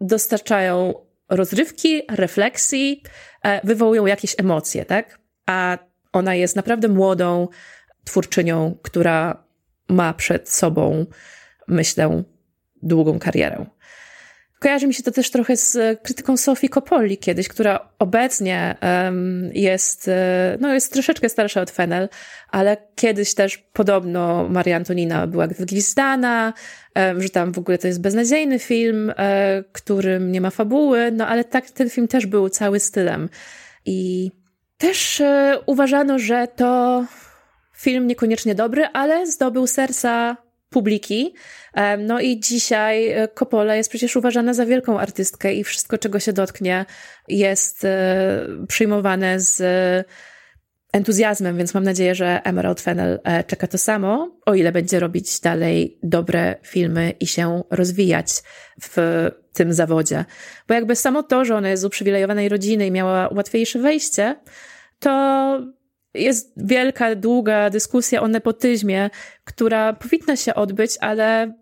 dostarczają 0.00 0.94
rozrywki, 1.28 2.02
refleksji, 2.10 3.02
e, 3.42 3.66
wywołują 3.66 4.06
jakieś 4.06 4.34
emocje, 4.38 4.84
tak? 4.84 5.18
A 5.46 5.78
ona 6.12 6.34
jest 6.34 6.56
naprawdę 6.56 6.88
młodą 6.88 7.48
twórczynią, 8.04 8.78
która 8.82 9.44
ma 9.88 10.14
przed 10.14 10.50
sobą, 10.50 11.06
myślę, 11.68 12.22
długą 12.82 13.18
karierę. 13.18 13.66
Kojarzy 14.58 14.86
mi 14.86 14.94
się 14.94 15.02
to 15.02 15.10
też 15.10 15.30
trochę 15.30 15.56
z 15.56 16.02
krytyką 16.02 16.36
Sofii 16.36 16.68
Coppoli 16.68 17.18
kiedyś, 17.18 17.48
która 17.48 17.88
obecnie 17.98 18.76
um, 18.82 19.50
jest, 19.54 20.08
e, 20.08 20.58
no 20.60 20.74
jest 20.74 20.92
troszeczkę 20.92 21.28
starsza 21.28 21.60
od 21.60 21.70
Fennel, 21.70 22.08
ale 22.50 22.76
kiedyś 22.94 23.34
też 23.34 23.58
podobno 23.58 24.48
Maria 24.48 24.76
Antonina 24.76 25.26
była 25.26 25.46
wygwizdana, 25.46 26.52
um, 26.94 27.22
że 27.22 27.28
tam 27.28 27.52
w 27.52 27.58
ogóle 27.58 27.78
to 27.78 27.86
jest 27.86 28.00
beznadziejny 28.00 28.58
film, 28.58 29.06
um, 29.06 29.14
którym 29.72 30.32
nie 30.32 30.40
ma 30.40 30.50
fabuły, 30.50 31.12
no 31.12 31.26
ale 31.26 31.44
tak 31.44 31.70
ten 31.70 31.90
film 31.90 32.08
też 32.08 32.26
był 32.26 32.48
cały 32.48 32.80
stylem. 32.80 33.28
I 33.86 34.30
też 34.78 35.22
uważano, 35.66 36.18
że 36.18 36.48
to 36.56 37.04
film 37.76 38.06
niekoniecznie 38.06 38.54
dobry, 38.54 38.84
ale 38.92 39.26
zdobył 39.26 39.66
serca 39.66 40.36
publiki. 40.70 41.34
No 41.98 42.20
i 42.20 42.40
dzisiaj 42.40 43.08
e, 43.08 43.28
Coppola 43.28 43.76
jest 43.76 43.90
przecież 43.90 44.16
uważana 44.16 44.54
za 44.54 44.66
wielką 44.66 45.00
artystkę 45.00 45.54
i 45.54 45.64
wszystko, 45.64 45.98
czego 45.98 46.20
się 46.20 46.32
dotknie, 46.32 46.86
jest 47.28 47.84
e, 47.84 48.46
przyjmowane 48.68 49.40
z 49.40 49.62
entuzjazmem, 50.92 51.56
więc 51.56 51.74
mam 51.74 51.84
nadzieję, 51.84 52.14
że 52.14 52.40
Emerald 52.44 52.80
Fennel 52.80 53.20
e, 53.24 53.44
czeka 53.44 53.66
to 53.66 53.78
samo, 53.78 54.38
o 54.46 54.54
ile 54.54 54.72
będzie 54.72 55.00
robić 55.00 55.40
dalej 55.40 55.98
dobre 56.02 56.56
filmy 56.62 57.12
i 57.20 57.26
się 57.26 57.62
rozwijać 57.70 58.28
w 58.82 59.28
tym 59.52 59.72
zawodzie. 59.72 60.24
Bo 60.68 60.74
jakby 60.74 60.96
samo 60.96 61.22
to, 61.22 61.44
że 61.44 61.56
ona 61.56 61.68
jest 61.68 61.82
z 61.82 61.84
uprzywilejowanej 61.84 62.48
rodziny 62.48 62.86
i 62.86 62.90
miała 62.90 63.28
łatwiejsze 63.32 63.78
wejście, 63.78 64.36
to 64.98 65.77
jest 66.14 66.52
wielka, 66.56 67.14
długa 67.14 67.70
dyskusja 67.70 68.22
o 68.22 68.28
nepotyzmie, 68.28 69.10
która 69.44 69.92
powinna 69.92 70.36
się 70.36 70.54
odbyć, 70.54 70.90
ale 71.00 71.54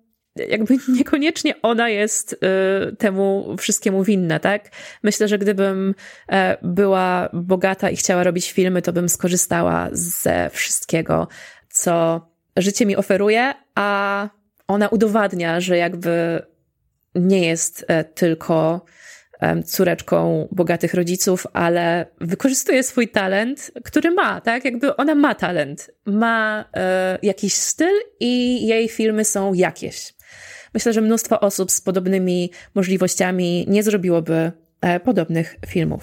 jakby 0.49 0.77
niekoniecznie 0.99 1.63
ona 1.63 1.89
jest 1.89 2.33
y, 2.33 2.97
temu 2.97 3.57
wszystkiemu 3.59 4.05
winna, 4.05 4.39
tak? 4.39 4.69
Myślę, 5.03 5.29
że 5.29 5.39
gdybym 5.39 5.95
e, 6.33 6.57
była 6.63 7.29
bogata 7.33 7.91
i 7.91 7.97
chciała 7.97 8.25
robić 8.25 8.53
filmy, 8.53 8.83
to 8.83 8.93
bym 8.93 9.09
skorzystała 9.09 9.89
ze 9.93 10.51
wszystkiego, 10.53 11.29
co 11.69 12.27
życie 12.57 12.87
mi 12.87 12.97
oferuje, 12.97 13.55
a 13.75 14.29
ona 14.69 14.89
udowadnia, 14.89 15.61
że 15.61 15.77
jakby 15.77 16.43
nie 17.15 17.47
jest 17.47 17.85
e, 17.89 18.05
tylko 18.05 18.85
córeczką 19.65 20.49
bogatych 20.53 20.95
rodziców, 20.95 21.47
ale 21.53 22.07
wykorzystuje 22.21 22.83
swój 22.83 23.09
talent, 23.09 23.71
który 23.85 24.11
ma, 24.11 24.41
tak? 24.41 24.65
Jakby 24.65 24.97
ona 24.97 25.15
ma 25.15 25.35
talent, 25.35 25.91
ma 26.07 26.65
e, 26.77 27.19
jakiś 27.23 27.55
styl 27.55 27.95
i 28.21 28.67
jej 28.67 28.89
filmy 28.89 29.25
są 29.25 29.55
jakieś. 29.55 30.15
Myślę, 30.75 30.93
że 30.93 31.01
mnóstwo 31.01 31.41
osób 31.41 31.71
z 31.71 31.81
podobnymi 31.81 32.51
możliwościami 32.75 33.67
nie 33.69 33.83
zrobiłoby 33.83 34.53
e, 34.81 35.01
podobnych 35.01 35.57
filmów. 35.67 36.03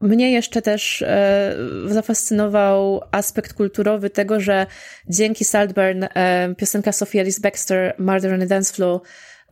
Mnie 0.00 0.32
jeszcze 0.32 0.62
też 0.62 1.02
e, 1.02 1.56
zafascynował 1.86 3.00
aspekt 3.10 3.52
kulturowy 3.52 4.10
tego, 4.10 4.40
że 4.40 4.66
dzięki 5.08 5.44
Saltburn 5.44 6.04
e, 6.04 6.54
piosenka 6.58 6.92
Sophie 6.92 7.20
Alice 7.20 7.40
Baxter 7.40 7.94
Murder 7.98 8.34
on 8.34 8.40
the 8.40 8.46
Dance 8.46 8.74
Floor 8.74 9.00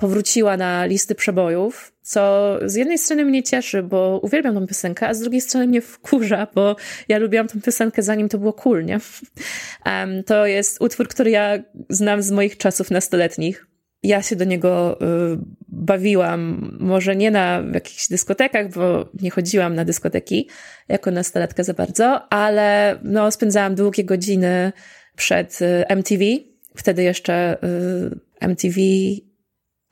powróciła 0.03 0.57
na 0.57 0.87
listy 0.87 1.15
przebojów, 1.15 1.93
co 2.03 2.59
z 2.65 2.75
jednej 2.75 2.99
strony 2.99 3.25
mnie 3.25 3.43
cieszy, 3.43 3.83
bo 3.83 4.21
uwielbiam 4.23 4.55
tą 4.55 4.67
piosenkę, 4.67 5.09
a 5.09 5.15
z 5.15 5.21
drugiej 5.21 5.41
strony 5.41 5.67
mnie 5.67 5.81
wkurza, 5.81 6.47
bo 6.55 6.77
ja 7.09 7.19
lubiłam 7.19 7.49
tą 7.49 7.61
piosenkę 7.61 8.03
zanim 8.03 8.29
to 8.29 8.39
było 8.39 8.53
cool, 8.53 8.85
nie? 8.85 8.99
Um, 9.87 10.25
to 10.25 10.47
jest 10.47 10.81
utwór, 10.81 11.09
który 11.09 11.31
ja 11.31 11.59
znam 11.89 12.23
z 12.23 12.31
moich 12.31 12.57
czasów 12.57 12.91
nastoletnich. 12.91 13.67
Ja 14.03 14.23
się 14.23 14.37
do 14.37 14.45
niego 14.45 14.99
y, 15.01 15.39
bawiłam, 15.69 16.77
może 16.81 17.17
nie 17.17 17.31
na 17.31 17.63
jakichś 17.75 18.09
dyskotekach, 18.09 18.69
bo 18.69 19.09
nie 19.23 19.31
chodziłam 19.31 19.75
na 19.75 19.85
dyskoteki 19.85 20.49
jako 20.89 21.11
nastolatka 21.11 21.63
za 21.63 21.75
bardzo, 21.75 22.33
ale 22.33 22.99
no, 23.03 23.31
spędzałam 23.31 23.75
długie 23.75 24.05
godziny 24.05 24.73
przed 25.17 25.63
y, 25.63 25.85
MTV. 25.89 26.25
Wtedy 26.77 27.03
jeszcze 27.03 27.57
y, 27.65 28.47
MTV 28.49 28.81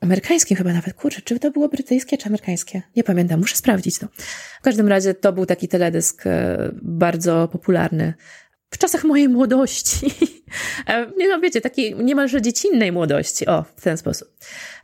amerykańskim 0.01 0.57
chyba 0.57 0.73
nawet. 0.73 0.93
Kurczę, 0.93 1.21
czy 1.21 1.39
to 1.39 1.51
było 1.51 1.69
brytyjskie, 1.69 2.17
czy 2.17 2.27
amerykańskie? 2.27 2.81
Nie 2.95 3.03
pamiętam, 3.03 3.39
muszę 3.39 3.55
sprawdzić 3.55 3.99
to. 3.99 4.07
W 4.59 4.63
każdym 4.63 4.87
razie 4.87 5.13
to 5.13 5.33
był 5.33 5.45
taki 5.45 5.67
teledysk 5.67 6.27
e, 6.27 6.71
bardzo 6.81 7.47
popularny 7.47 8.13
w 8.71 8.77
czasach 8.77 9.03
mojej 9.03 9.29
młodości. 9.29 10.07
E, 10.87 11.11
nie 11.17 11.27
no, 11.29 11.39
wiecie, 11.39 11.61
takiej 11.61 11.95
niemalże 11.95 12.41
dziecinnej 12.41 12.91
młodości. 12.91 13.47
O, 13.47 13.65
w 13.75 13.81
ten 13.81 13.97
sposób. 13.97 14.27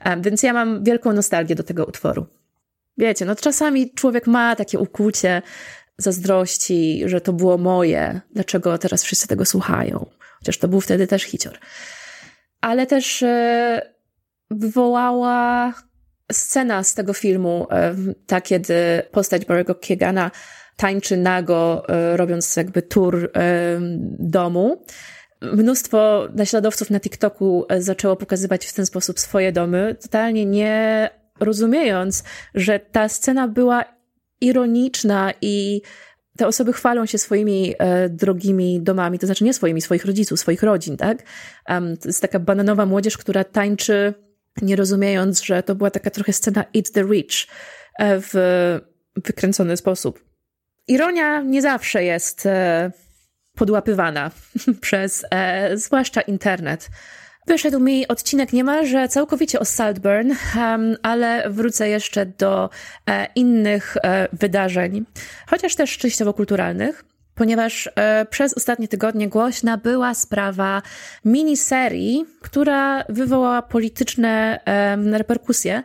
E, 0.04 0.22
więc 0.22 0.44
ja 0.44 0.54
mam 0.54 0.84
wielką 0.84 1.14
nostalgię 1.14 1.56
do 1.56 1.64
tego 1.64 1.86
utworu. 1.86 2.26
Wiecie, 2.98 3.26
no 3.26 3.36
czasami 3.36 3.92
człowiek 3.94 4.28
ma 4.28 4.56
takie 4.56 4.80
ukłucie 4.80 5.42
zazdrości, 5.98 7.04
że 7.06 7.22
to 7.22 7.34
było 7.34 7.58
moje. 7.58 8.22
Dlaczego 8.32 8.78
teraz 8.78 9.04
wszyscy 9.04 9.28
tego 9.28 9.46
słuchają? 9.46 10.06
Chociaż 10.40 10.58
to 10.58 10.68
był 10.68 10.82
wtedy 10.82 11.08
też 11.08 11.24
hicior. 11.24 11.58
Ale 12.62 12.86
też 12.86 13.24
wywołała 14.52 15.74
scena 16.32 16.84
z 16.84 16.94
tego 16.94 17.14
filmu, 17.14 17.68
e, 17.72 17.96
ta 18.28 18.42
kiedy 18.42 18.74
postać 19.12 19.46
Barry'ego 19.46 19.80
Kiegana 19.80 20.32
tańczy 20.78 21.18
nago, 21.18 21.90
e, 21.90 22.18
robiąc 22.18 22.56
jakby 22.56 22.82
tour 22.82 23.16
e, 23.26 23.30
domu. 24.20 24.84
Mnóstwo 25.42 26.28
naśladowców 26.36 26.90
na 26.90 27.00
TikToku 27.00 27.66
zaczęło 27.80 28.16
pokazywać 28.16 28.66
w 28.66 28.74
ten 28.74 28.86
sposób 28.86 29.20
swoje 29.20 29.52
domy, 29.52 29.96
totalnie 30.02 30.46
nie 30.46 31.10
rozumiejąc, 31.40 32.24
że 32.56 32.80
ta 32.80 33.10
scena 33.10 33.48
była 33.48 33.86
ironiczna 34.42 35.34
i 35.42 35.82
te 36.38 36.48
osoby 36.48 36.74
chwalą 36.74 37.06
się 37.06 37.18
swoimi 37.18 37.74
e, 37.80 38.10
drogimi 38.10 38.82
domami, 38.82 39.20
to 39.20 39.26
znaczy 39.26 39.44
nie 39.44 39.54
swoimi, 39.54 39.82
swoich 39.82 40.06
rodziców, 40.06 40.40
swoich 40.40 40.64
rodzin, 40.64 40.98
tak? 40.98 41.24
Um, 41.70 41.98
to 41.98 42.10
jest 42.10 42.22
taka 42.22 42.40
bananowa 42.40 42.86
młodzież, 42.86 43.18
która 43.18 43.44
tańczy 43.44 44.14
nie 44.62 44.76
rozumiejąc, 44.76 45.44
że 45.44 45.64
to 45.64 45.76
była 45.76 45.92
taka 45.92 46.10
trochę 46.10 46.34
scena 46.34 46.66
Eat 46.76 46.92
the 46.92 47.04
Rich 47.04 47.48
e, 48.00 48.22
w 48.22 48.34
wykręcony 49.26 49.78
sposób. 49.78 50.24
Ironia 50.88 51.42
nie 51.42 51.62
zawsze 51.62 52.04
jest 52.04 52.46
e, 52.46 52.92
podłapywana 53.56 54.32
przez 54.82 55.26
e, 55.32 55.78
zwłaszcza 55.78 56.22
internet. 56.22 56.90
Wyszedł 57.48 57.80
mi 57.80 58.08
odcinek 58.08 58.54
niemalże 58.54 59.08
całkowicie 59.08 59.60
o 59.60 59.66
Saltburn, 59.66 60.32
ale 61.04 61.50
wrócę 61.50 61.90
jeszcze 61.90 62.26
do 62.26 62.70
innych 63.36 63.98
wydarzeń, 64.34 65.06
chociaż 65.50 65.76
też 65.76 65.98
częściowo 65.98 66.34
kulturalnych 66.34 67.04
ponieważ 67.38 67.90
e, 67.96 68.26
przez 68.30 68.54
ostatnie 68.54 68.88
tygodnie 68.88 69.30
głośna 69.30 69.78
była 69.78 70.14
sprawa 70.14 70.82
miniserii, 71.26 72.26
która 72.42 73.04
wywołała 73.10 73.62
polityczne 73.62 74.60
reperkusje. 75.12 75.84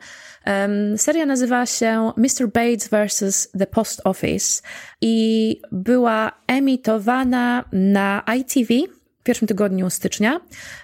Seria 0.97 1.27
nazywa 1.27 1.67
się 1.67 2.13
Mr. 2.17 2.49
Bates 2.53 2.89
vs. 2.89 3.49
The 3.59 3.67
Post 3.67 4.01
Office 4.05 4.63
i 5.01 5.61
była 5.73 6.33
emitowana 6.47 7.65
na 7.73 8.23
ITV 8.37 8.75
w 9.21 9.25
pierwszym 9.25 9.49
tygodniu 9.49 9.91
stycznia 9.91 10.41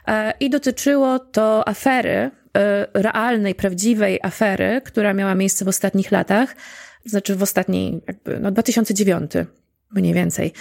e, 0.08 0.32
i 0.40 0.50
dotyczyło 0.50 1.18
to 1.18 1.68
afery, 1.68 2.10
e, 2.10 2.30
realnej, 2.94 3.54
prawdziwej 3.54 4.18
afery, 4.22 4.80
która 4.84 5.14
miała 5.14 5.34
miejsce 5.34 5.64
w 5.64 5.68
ostatnich 5.68 6.10
latach, 6.10 6.56
znaczy 7.04 7.36
w 7.36 7.42
ostatniej, 7.42 8.00
jakby, 8.06 8.40
no 8.40 8.50
2009 8.50 9.32
mniej 9.90 10.14
więcej. 10.14 10.52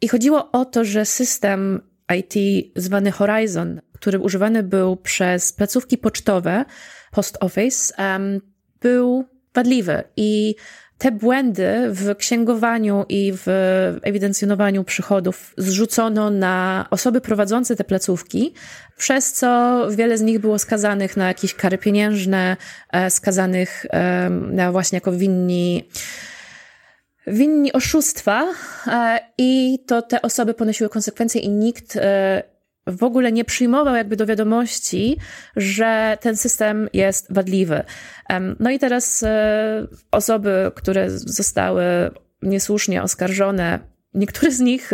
I 0.00 0.08
chodziło 0.08 0.52
o 0.52 0.64
to, 0.64 0.84
że 0.84 1.04
system 1.04 1.80
IT 2.16 2.34
zwany 2.76 3.10
Horizon, 3.10 3.80
który 3.92 4.18
używany 4.18 4.62
był 4.62 4.96
przez 4.96 5.52
placówki 5.52 5.98
pocztowe, 5.98 6.64
Post 7.10 7.36
Office, 7.40 7.94
um, 7.98 8.40
był 8.80 9.24
wadliwy 9.54 10.02
i 10.16 10.54
te 10.98 11.12
błędy 11.12 11.72
w 11.88 12.14
księgowaniu 12.16 13.04
i 13.08 13.32
w 13.36 13.46
ewidencjonowaniu 14.02 14.84
przychodów 14.84 15.54
zrzucono 15.58 16.30
na 16.30 16.86
osoby 16.90 17.20
prowadzące 17.20 17.76
te 17.76 17.84
placówki, 17.84 18.54
przez 18.96 19.32
co 19.32 19.86
wiele 19.90 20.18
z 20.18 20.20
nich 20.20 20.38
było 20.38 20.58
skazanych 20.58 21.16
na 21.16 21.28
jakieś 21.28 21.54
kary 21.54 21.78
pieniężne, 21.78 22.56
e, 22.92 23.10
skazanych 23.10 23.86
na 24.50 24.72
właśnie 24.72 24.96
jako 24.96 25.12
winni 25.12 25.88
winni 27.26 27.72
oszustwa 27.72 28.54
e, 28.86 29.20
i 29.38 29.78
to 29.86 30.02
te 30.02 30.22
osoby 30.22 30.54
ponosiły 30.54 30.90
konsekwencje 30.90 31.40
i 31.40 31.48
nikt 31.48 31.96
e, 31.96 32.42
w 32.86 33.02
ogóle 33.02 33.32
nie 33.32 33.44
przyjmował 33.44 33.94
jakby 33.94 34.16
do 34.16 34.26
wiadomości, 34.26 35.16
że 35.56 36.18
ten 36.20 36.36
system 36.36 36.88
jest 36.92 37.32
wadliwy. 37.32 37.82
No 38.60 38.70
i 38.70 38.78
teraz 38.78 39.22
e, 39.22 39.86
osoby, 40.10 40.72
które 40.74 41.10
zostały 41.10 41.82
niesłusznie 42.42 43.02
oskarżone, 43.02 43.78
niektóre 44.14 44.52
z 44.52 44.60
nich 44.60 44.92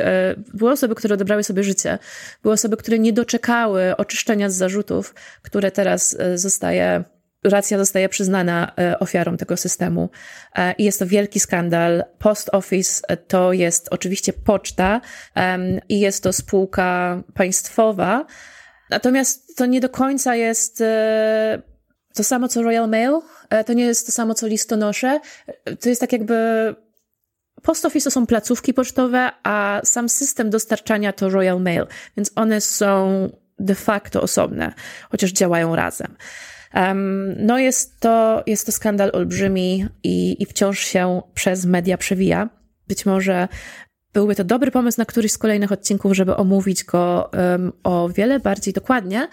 były 0.54 0.70
osoby, 0.70 0.94
które 0.94 1.14
odebrały 1.14 1.42
sobie 1.42 1.62
życie, 1.62 1.98
były 2.42 2.54
osoby, 2.54 2.76
które 2.76 2.98
nie 2.98 3.12
doczekały 3.12 3.96
oczyszczenia 3.96 4.50
z 4.50 4.54
zarzutów, 4.54 5.14
które 5.42 5.70
teraz 5.70 6.16
zostaje 6.34 7.04
racja 7.50 7.78
zostaje 7.78 8.08
przyznana 8.08 8.72
e, 8.78 8.98
ofiarom 8.98 9.36
tego 9.36 9.56
systemu. 9.56 10.10
E, 10.54 10.72
I 10.72 10.84
jest 10.84 10.98
to 10.98 11.06
wielki 11.06 11.40
skandal. 11.40 12.04
Post 12.18 12.50
Office 12.52 13.02
e, 13.08 13.16
to 13.16 13.52
jest 13.52 13.88
oczywiście 13.90 14.32
poczta 14.32 15.00
i 15.88 16.00
jest 16.00 16.22
to 16.22 16.32
spółka 16.32 17.22
państwowa. 17.34 18.26
Natomiast 18.90 19.56
to 19.56 19.66
nie 19.66 19.80
do 19.80 19.88
końca 19.88 20.36
jest 20.36 20.82
to 22.14 22.24
samo 22.24 22.48
co 22.48 22.62
Royal 22.62 22.88
Mail, 22.88 23.12
to 23.66 23.72
nie 23.72 23.84
jest 23.84 24.06
to 24.06 24.12
samo 24.12 24.34
co 24.34 24.46
listonosze. 24.46 25.20
To 25.80 25.88
jest 25.88 26.00
tak 26.00 26.12
jakby 26.12 26.74
Post 27.62 27.84
Office 27.84 28.04
to 28.04 28.10
są 28.10 28.26
placówki 28.26 28.74
pocztowe, 28.74 29.30
a 29.42 29.80
sam 29.84 30.08
system 30.08 30.50
dostarczania 30.50 31.12
to 31.12 31.28
Royal 31.28 31.60
Mail, 31.60 31.86
więc 32.16 32.30
one 32.34 32.60
są 32.60 33.28
de 33.58 33.74
facto 33.74 34.22
osobne, 34.22 34.72
chociaż 35.10 35.32
działają 35.32 35.76
razem. 35.76 36.16
No 37.36 37.58
jest 37.58 38.00
to, 38.00 38.42
jest 38.46 38.66
to 38.66 38.72
skandal 38.72 39.10
olbrzymi 39.12 39.86
i, 40.02 40.42
i 40.42 40.46
wciąż 40.46 40.78
się 40.78 41.22
przez 41.34 41.64
media 41.64 41.98
przewija. 41.98 42.48
Być 42.88 43.06
może 43.06 43.48
byłby 44.16 44.34
to 44.34 44.44
dobry 44.44 44.70
pomysł 44.70 45.00
na 45.00 45.04
któryś 45.04 45.32
z 45.32 45.38
kolejnych 45.38 45.72
odcinków, 45.72 46.12
żeby 46.12 46.36
omówić 46.36 46.84
go 46.84 47.30
um, 47.32 47.72
o 47.84 48.08
wiele 48.08 48.40
bardziej 48.40 48.74
dokładnie. 48.74 49.28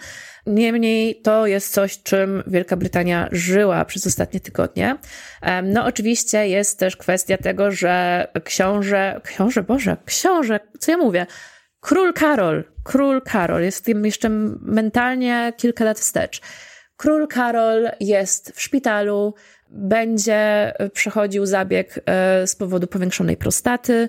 Niemniej 0.46 1.20
to 1.20 1.46
jest 1.46 1.72
coś, 1.72 2.02
czym 2.02 2.42
Wielka 2.46 2.76
Brytania 2.76 3.28
żyła 3.32 3.84
przez 3.84 4.06
ostatnie 4.06 4.40
tygodnie. 4.40 4.96
Um, 5.42 5.72
no, 5.72 5.84
oczywiście 5.84 6.48
jest 6.48 6.78
też 6.78 6.96
kwestia 6.96 7.38
tego, 7.38 7.70
że 7.70 8.26
książę, 8.44 9.20
książę, 9.24 9.62
Boże, 9.62 9.96
książę, 10.04 10.60
co 10.78 10.90
ja 10.90 10.98
mówię? 10.98 11.26
Król 11.80 12.12
Karol, 12.12 12.64
król 12.82 13.22
Karol, 13.22 13.62
jest 13.62 13.84
tym 13.84 14.04
jeszcze 14.04 14.28
mentalnie 14.60 15.52
kilka 15.56 15.84
lat 15.84 16.00
wstecz 16.00 16.40
Król 16.96 17.28
Karol 17.28 17.90
jest 18.00 18.52
w 18.54 18.62
szpitalu, 18.62 19.34
będzie 19.70 20.72
przechodził 20.92 21.46
zabieg 21.46 22.00
e, 22.06 22.46
z 22.46 22.56
powodu 22.56 22.86
powiększonej 22.86 23.36
prostaty. 23.36 24.08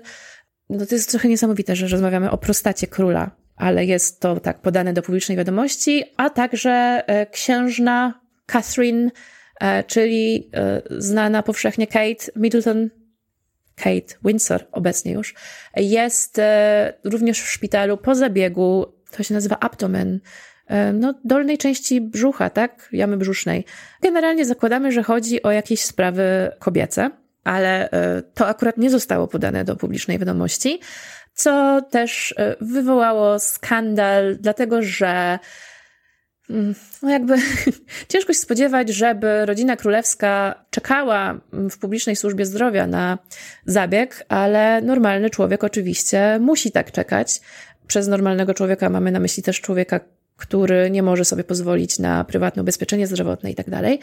No 0.70 0.86
to 0.86 0.94
jest 0.94 1.10
trochę 1.10 1.28
niesamowite, 1.28 1.76
że 1.76 1.88
rozmawiamy 1.88 2.30
o 2.30 2.38
prostacie 2.38 2.86
króla, 2.86 3.30
ale 3.56 3.84
jest 3.84 4.20
to 4.20 4.40
tak 4.40 4.60
podane 4.60 4.92
do 4.92 5.02
publicznej 5.02 5.36
wiadomości, 5.36 6.04
a 6.16 6.30
także 6.30 7.04
e, 7.06 7.26
księżna 7.26 8.20
Catherine, 8.46 9.10
e, 9.60 9.84
czyli 9.84 10.50
znana 10.98 11.42
powszechnie 11.42 11.86
Kate 11.86 12.32
Middleton, 12.36 12.90
Kate 13.76 14.14
Windsor 14.24 14.66
obecnie 14.72 15.12
już, 15.12 15.34
jest 15.76 16.40
również 17.04 17.40
w 17.40 17.50
szpitalu 17.50 17.96
po 17.96 18.14
zabiegu, 18.14 18.86
to 19.10 19.22
się 19.22 19.34
nazywa 19.34 19.58
abdomen, 19.60 20.20
no, 20.92 21.14
dolnej 21.24 21.58
części 21.58 22.00
brzucha, 22.00 22.50
tak? 22.50 22.88
Jamy 22.92 23.16
brzusznej. 23.16 23.64
Generalnie 24.02 24.44
zakładamy, 24.44 24.92
że 24.92 25.02
chodzi 25.02 25.42
o 25.42 25.50
jakieś 25.50 25.80
sprawy 25.80 26.50
kobiece, 26.58 27.10
ale 27.44 27.90
e, 27.90 28.22
to 28.22 28.46
akurat 28.46 28.78
nie 28.78 28.90
zostało 28.90 29.28
podane 29.28 29.64
do 29.64 29.76
publicznej 29.76 30.18
wiadomości, 30.18 30.80
co 31.34 31.82
też 31.90 32.34
e, 32.38 32.56
wywołało 32.60 33.38
skandal, 33.38 34.36
dlatego 34.40 34.82
że 34.82 35.38
mm, 36.50 36.74
no 37.02 37.10
jakby 37.10 37.36
ciężko 38.08 38.32
się 38.32 38.38
spodziewać, 38.38 38.88
żeby 38.88 39.46
rodzina 39.46 39.76
królewska 39.76 40.64
czekała 40.70 41.40
w 41.52 41.78
publicznej 41.78 42.16
służbie 42.16 42.46
zdrowia 42.46 42.86
na 42.86 43.18
zabieg, 43.66 44.24
ale 44.28 44.82
normalny 44.82 45.30
człowiek 45.30 45.64
oczywiście 45.64 46.38
musi 46.40 46.72
tak 46.72 46.92
czekać. 46.92 47.40
Przez 47.86 48.08
normalnego 48.08 48.54
człowieka 48.54 48.90
mamy 48.90 49.12
na 49.12 49.20
myśli 49.20 49.42
też 49.42 49.60
człowieka, 49.60 50.00
który 50.36 50.90
nie 50.90 51.02
może 51.02 51.24
sobie 51.24 51.44
pozwolić 51.44 51.98
na 51.98 52.24
prywatne 52.24 52.62
ubezpieczenie 52.62 53.06
zdrowotne 53.06 53.50
i 53.50 53.54
tak 53.54 53.70
dalej. 53.70 53.98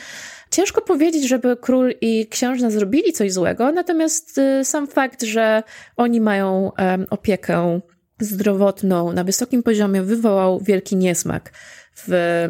Ciężko 0.52 0.82
powiedzieć, 0.82 1.28
żeby 1.28 1.58
król 1.58 1.94
i 2.02 2.28
księżna 2.28 2.72
zrobili 2.72 3.14
coś 3.14 3.34
złego, 3.34 3.72
natomiast 3.72 4.38
y, 4.38 4.66
sam 4.66 4.88
fakt, 4.88 5.24
że 5.24 5.64
oni 5.98 6.22
mają 6.22 6.72
opiekę 7.10 7.80
zdrowotną 8.20 9.14
na 9.14 9.24
wysokim 9.24 9.64
poziomie 9.64 10.02
wywołał 10.02 10.60
wielki 10.60 10.96
niesmak 10.96 11.52
w 11.96 12.50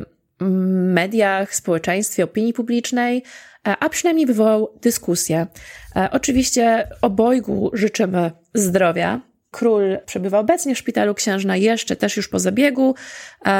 mediach, 0.93 1.55
społeczeństwie, 1.55 2.23
opinii 2.23 2.53
publicznej, 2.53 3.23
e, 3.67 3.75
a 3.79 3.89
przynajmniej 3.89 4.25
wywołał 4.25 4.79
dyskusję. 4.81 5.47
E, 5.95 6.09
oczywiście 6.11 6.87
obojgu 7.01 7.71
życzymy 7.73 8.31
zdrowia, 8.53 9.21
Król 9.53 9.97
przebywa 10.05 10.39
obecnie 10.39 10.75
w 10.75 10.77
szpitalu, 10.77 11.13
księżna 11.13 11.57
jeszcze, 11.57 11.95
też 11.95 12.17
już 12.17 12.27
po 12.27 12.39
zabiegu. 12.39 12.95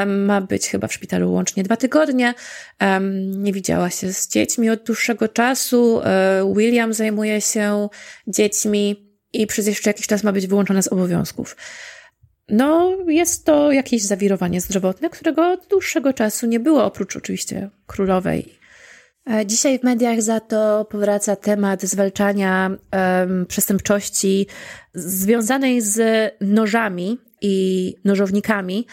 Ma 0.06 0.40
być 0.40 0.68
chyba 0.68 0.88
w 0.88 0.92
szpitalu 0.92 1.32
łącznie 1.32 1.62
dwa 1.62 1.76
tygodnie. 1.76 2.34
Nie 3.16 3.52
widziała 3.52 3.90
się 3.90 4.12
z 4.12 4.28
dziećmi 4.28 4.70
od 4.70 4.82
dłuższego 4.82 5.28
czasu. 5.28 5.94
Um, 5.94 6.54
William 6.54 6.94
zajmuje 6.94 7.40
się 7.40 7.88
dziećmi 8.26 9.10
i 9.32 9.46
przez 9.46 9.66
jeszcze 9.66 9.90
jakiś 9.90 10.06
czas 10.06 10.24
ma 10.24 10.32
być 10.32 10.46
wyłączona 10.46 10.82
z 10.82 10.88
obowiązków. 10.88 11.56
No, 12.48 12.96
jest 13.08 13.44
to 13.44 13.72
jakieś 13.72 14.02
zawirowanie 14.02 14.60
zdrowotne, 14.60 15.10
którego 15.10 15.52
od 15.52 15.66
dłuższego 15.66 16.12
czasu 16.12 16.46
nie 16.46 16.60
było, 16.60 16.84
oprócz 16.84 17.16
oczywiście 17.16 17.70
królowej 17.86 18.63
E, 18.63 18.63
dzisiaj 19.46 19.78
w 19.78 19.82
mediach 19.82 20.22
za 20.22 20.40
to 20.40 20.84
powraca 20.84 21.36
temat 21.36 21.82
zwalczania 21.82 22.70
um, 22.92 23.46
przestępczości 23.46 24.46
związanej 24.94 25.80
z 25.80 26.32
nożami 26.40 27.18
i 27.40 27.96
nożownikami. 28.04 28.86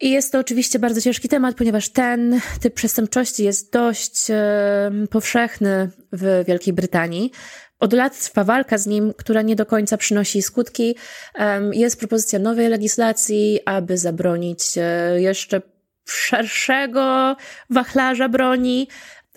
I 0.00 0.10
jest 0.10 0.32
to 0.32 0.38
oczywiście 0.38 0.78
bardzo 0.78 1.00
ciężki 1.00 1.28
temat, 1.28 1.56
ponieważ 1.56 1.88
ten 1.88 2.40
typ 2.60 2.74
przestępczości 2.74 3.44
jest 3.44 3.72
dość 3.72 4.30
um, 4.30 5.08
powszechny 5.08 5.90
w 6.12 6.44
Wielkiej 6.46 6.74
Brytanii. 6.74 7.30
Od 7.78 7.92
lat 7.92 8.20
trwa 8.20 8.44
walka 8.44 8.78
z 8.78 8.86
nim, 8.86 9.14
która 9.16 9.42
nie 9.42 9.56
do 9.56 9.66
końca 9.66 9.96
przynosi 9.96 10.42
skutki. 10.42 10.96
Um, 11.38 11.74
jest 11.74 11.98
propozycja 11.98 12.38
nowej 12.38 12.68
legislacji, 12.68 13.60
aby 13.64 13.98
zabronić 13.98 14.78
e, 14.78 15.20
jeszcze 15.20 15.62
szerszego 16.08 17.36
wachlarza 17.70 18.28
broni, 18.28 18.88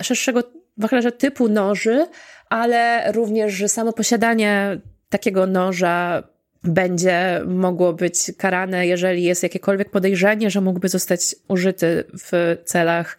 szerszego 0.03 0.43
wachlarza 0.77 1.11
typu 1.11 1.47
noży, 1.47 2.07
ale 2.49 3.11
również, 3.11 3.53
że 3.53 3.69
samo 3.69 3.93
posiadanie 3.93 4.81
takiego 5.09 5.47
noża 5.47 6.23
będzie 6.63 7.41
mogło 7.45 7.93
być 7.93 8.31
karane, 8.37 8.87
jeżeli 8.87 9.23
jest 9.23 9.43
jakiekolwiek 9.43 9.89
podejrzenie, 9.89 10.49
że 10.49 10.61
mógłby 10.61 10.89
zostać 10.89 11.35
użyty 11.47 12.03
w 12.13 12.57
celach 12.65 13.17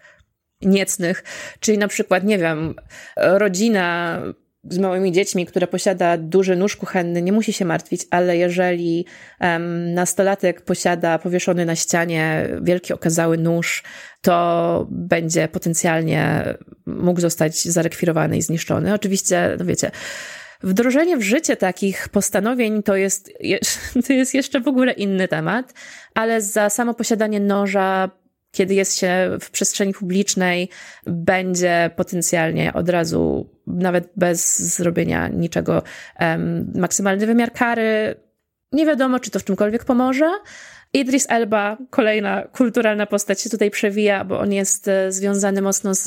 niecnych, 0.62 1.24
czyli 1.60 1.78
na 1.78 1.88
przykład, 1.88 2.24
nie 2.24 2.38
wiem, 2.38 2.74
rodzina 3.16 4.20
z 4.68 4.78
małymi 4.78 5.12
dziećmi, 5.12 5.46
która 5.46 5.66
posiada 5.66 6.16
duży 6.16 6.56
nóż 6.56 6.76
kuchenny, 6.76 7.22
nie 7.22 7.32
musi 7.32 7.52
się 7.52 7.64
martwić, 7.64 8.02
ale 8.10 8.36
jeżeli 8.36 9.06
um, 9.40 9.94
nastolatek 9.94 10.60
posiada 10.60 11.18
powieszony 11.18 11.66
na 11.66 11.76
ścianie 11.76 12.48
wielki 12.62 12.92
okazały 12.92 13.38
nóż, 13.38 13.82
to 14.22 14.86
będzie 14.90 15.48
potencjalnie 15.48 16.44
mógł 16.86 17.20
zostać 17.20 17.64
zarekwirowany 17.64 18.36
i 18.36 18.42
zniszczony. 18.42 18.94
Oczywiście, 18.94 19.56
no 19.58 19.64
wiecie, 19.64 19.90
Wdrożenie 20.64 21.16
w 21.16 21.22
życie 21.22 21.56
takich 21.56 22.08
postanowień 22.08 22.82
to 22.82 22.96
jest, 22.96 23.32
to 24.06 24.12
jest 24.12 24.34
jeszcze 24.34 24.60
w 24.60 24.68
ogóle 24.68 24.92
inny 24.92 25.28
temat, 25.28 25.74
ale 26.14 26.40
za 26.40 26.70
samo 26.70 26.94
posiadanie 26.94 27.40
noża 27.40 28.10
kiedy 28.54 28.74
jest 28.74 28.98
się 28.98 29.38
w 29.40 29.50
przestrzeni 29.50 29.92
publicznej, 29.92 30.68
będzie 31.06 31.90
potencjalnie 31.96 32.72
od 32.72 32.88
razu, 32.88 33.50
nawet 33.66 34.08
bez 34.16 34.58
zrobienia 34.76 35.28
niczego, 35.28 35.82
maksymalny 36.74 37.26
wymiar 37.26 37.52
kary. 37.52 38.14
Nie 38.72 38.86
wiadomo, 38.86 39.20
czy 39.20 39.30
to 39.30 39.38
w 39.38 39.44
czymkolwiek 39.44 39.84
pomoże. 39.84 40.30
Idris 40.94 41.26
Elba, 41.28 41.76
kolejna 41.90 42.42
kulturalna 42.42 43.06
postać 43.06 43.40
się 43.40 43.50
tutaj 43.50 43.70
przewija, 43.70 44.24
bo 44.24 44.40
on 44.40 44.52
jest 44.52 44.88
e, 44.88 45.12
związany 45.12 45.62
mocno 45.62 45.94
z, 45.94 46.02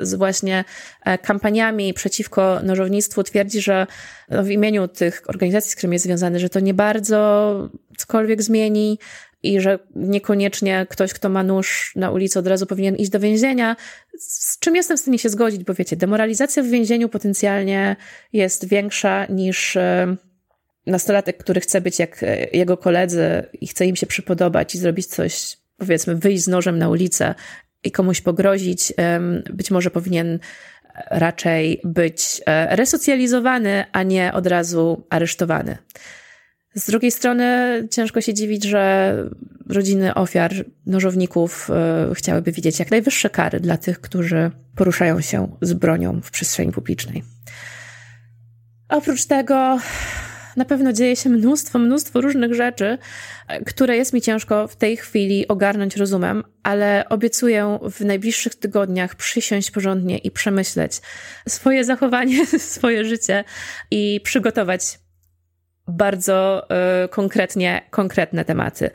z 0.00 0.14
właśnie 0.14 0.64
e, 1.04 1.18
kampaniami 1.18 1.94
przeciwko 1.94 2.60
nożownictwu. 2.62 3.22
Twierdzi, 3.22 3.60
że 3.60 3.86
no, 4.28 4.44
w 4.44 4.50
imieniu 4.50 4.88
tych 4.88 5.22
organizacji, 5.26 5.70
z 5.70 5.76
którymi 5.76 5.94
jest 5.94 6.04
związany, 6.04 6.38
że 6.38 6.48
to 6.48 6.60
nie 6.60 6.74
bardzo 6.74 7.68
cokolwiek 7.96 8.42
zmieni, 8.42 8.98
i 9.42 9.60
że 9.60 9.78
niekoniecznie 9.96 10.86
ktoś, 10.90 11.12
kto 11.12 11.28
ma 11.28 11.42
nóż 11.42 11.92
na 11.96 12.10
ulicy, 12.10 12.38
od 12.38 12.46
razu 12.46 12.66
powinien 12.66 12.96
iść 12.96 13.10
do 13.10 13.20
więzienia. 13.20 13.76
Z 14.18 14.58
czym 14.58 14.76
jestem 14.76 14.96
w 14.96 15.00
stanie 15.00 15.18
się 15.18 15.28
zgodzić, 15.28 15.64
bo 15.64 15.74
wiecie, 15.74 15.96
demoralizacja 15.96 16.62
w 16.62 16.66
więzieniu 16.66 17.08
potencjalnie 17.08 17.96
jest 18.32 18.68
większa 18.68 19.26
niż 19.26 19.76
e, 19.76 20.16
nastolatek, 20.86 21.38
który 21.38 21.60
chce 21.60 21.80
być 21.80 21.98
jak 21.98 22.22
e, 22.22 22.46
jego 22.52 22.76
koledzy 22.76 23.42
i 23.60 23.66
chce 23.66 23.86
im 23.86 23.96
się 23.96 24.06
przypodobać 24.06 24.74
i 24.74 24.78
zrobić 24.78 25.06
coś, 25.06 25.56
powiedzmy, 25.76 26.16
wyjść 26.16 26.44
z 26.44 26.48
nożem 26.48 26.78
na 26.78 26.88
ulicę 26.88 27.34
i 27.84 27.90
komuś 27.90 28.20
pogrozić, 28.20 28.92
być 29.50 29.70
może 29.70 29.90
powinien 29.90 30.38
raczej 31.10 31.80
być 31.84 32.40
e, 32.46 32.76
resocjalizowany, 32.76 33.84
a 33.92 34.02
nie 34.02 34.32
od 34.32 34.46
razu 34.46 35.06
aresztowany. 35.10 35.78
Z 36.78 36.86
drugiej 36.86 37.10
strony 37.10 37.88
ciężko 37.90 38.20
się 38.20 38.34
dziwić, 38.34 38.64
że 38.64 39.14
rodziny 39.68 40.14
ofiar 40.14 40.52
nożowników 40.86 41.70
e, 41.70 42.14
chciałyby 42.14 42.52
widzieć 42.52 42.78
jak 42.78 42.90
najwyższe 42.90 43.30
kary 43.30 43.60
dla 43.60 43.76
tych, 43.76 44.00
którzy 44.00 44.50
poruszają 44.76 45.20
się 45.20 45.48
z 45.62 45.72
bronią 45.72 46.20
w 46.20 46.30
przestrzeni 46.30 46.72
publicznej. 46.72 47.22
Oprócz 48.88 49.24
tego 49.24 49.78
na 50.56 50.64
pewno 50.64 50.92
dzieje 50.92 51.16
się 51.16 51.30
mnóstwo, 51.30 51.78
mnóstwo 51.78 52.20
różnych 52.20 52.54
rzeczy, 52.54 52.98
które 53.66 53.96
jest 53.96 54.12
mi 54.12 54.20
ciężko 54.20 54.68
w 54.68 54.76
tej 54.76 54.96
chwili 54.96 55.48
ogarnąć 55.48 55.96
rozumem, 55.96 56.42
ale 56.62 57.04
obiecuję 57.08 57.78
w 57.82 58.00
najbliższych 58.00 58.54
tygodniach 58.54 59.14
przysiąść 59.14 59.70
porządnie 59.70 60.18
i 60.18 60.30
przemyśleć 60.30 60.92
swoje 61.48 61.84
zachowanie, 61.84 62.46
swoje 62.76 63.04
życie 63.04 63.44
i 63.90 64.20
przygotować 64.24 64.98
bardzo 65.88 66.66
y, 67.04 67.08
konkretnie, 67.08 67.82
konkretne 67.90 68.44
tematy. 68.44 68.90